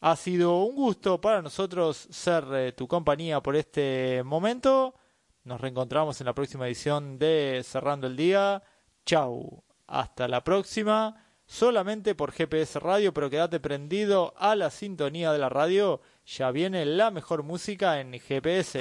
Ha 0.00 0.16
sido 0.16 0.64
un 0.64 0.76
gusto 0.76 1.18
para 1.20 1.40
nosotros 1.40 1.96
ser 2.10 2.44
eh, 2.52 2.72
tu 2.72 2.86
compañía 2.86 3.40
por 3.40 3.56
este 3.56 4.22
momento. 4.22 4.94
Nos 5.44 5.62
reencontramos 5.62 6.20
en 6.20 6.26
la 6.26 6.34
próxima 6.34 6.66
edición 6.66 7.18
de 7.18 7.62
Cerrando 7.64 8.06
el 8.06 8.16
Día. 8.16 8.62
Chau. 9.06 9.64
Hasta 9.86 10.28
la 10.28 10.44
próxima. 10.44 11.24
Solamente 11.46 12.14
por 12.14 12.32
GPS 12.32 12.80
Radio, 12.80 13.14
pero 13.14 13.30
quédate 13.30 13.60
prendido 13.60 14.34
a 14.36 14.56
la 14.56 14.68
sintonía 14.68 15.32
de 15.32 15.38
la 15.38 15.48
radio. 15.48 16.02
Ya 16.26 16.50
viene 16.50 16.84
la 16.84 17.12
mejor 17.12 17.44
música 17.44 18.00
en 18.00 18.12
GPS. 18.18 18.80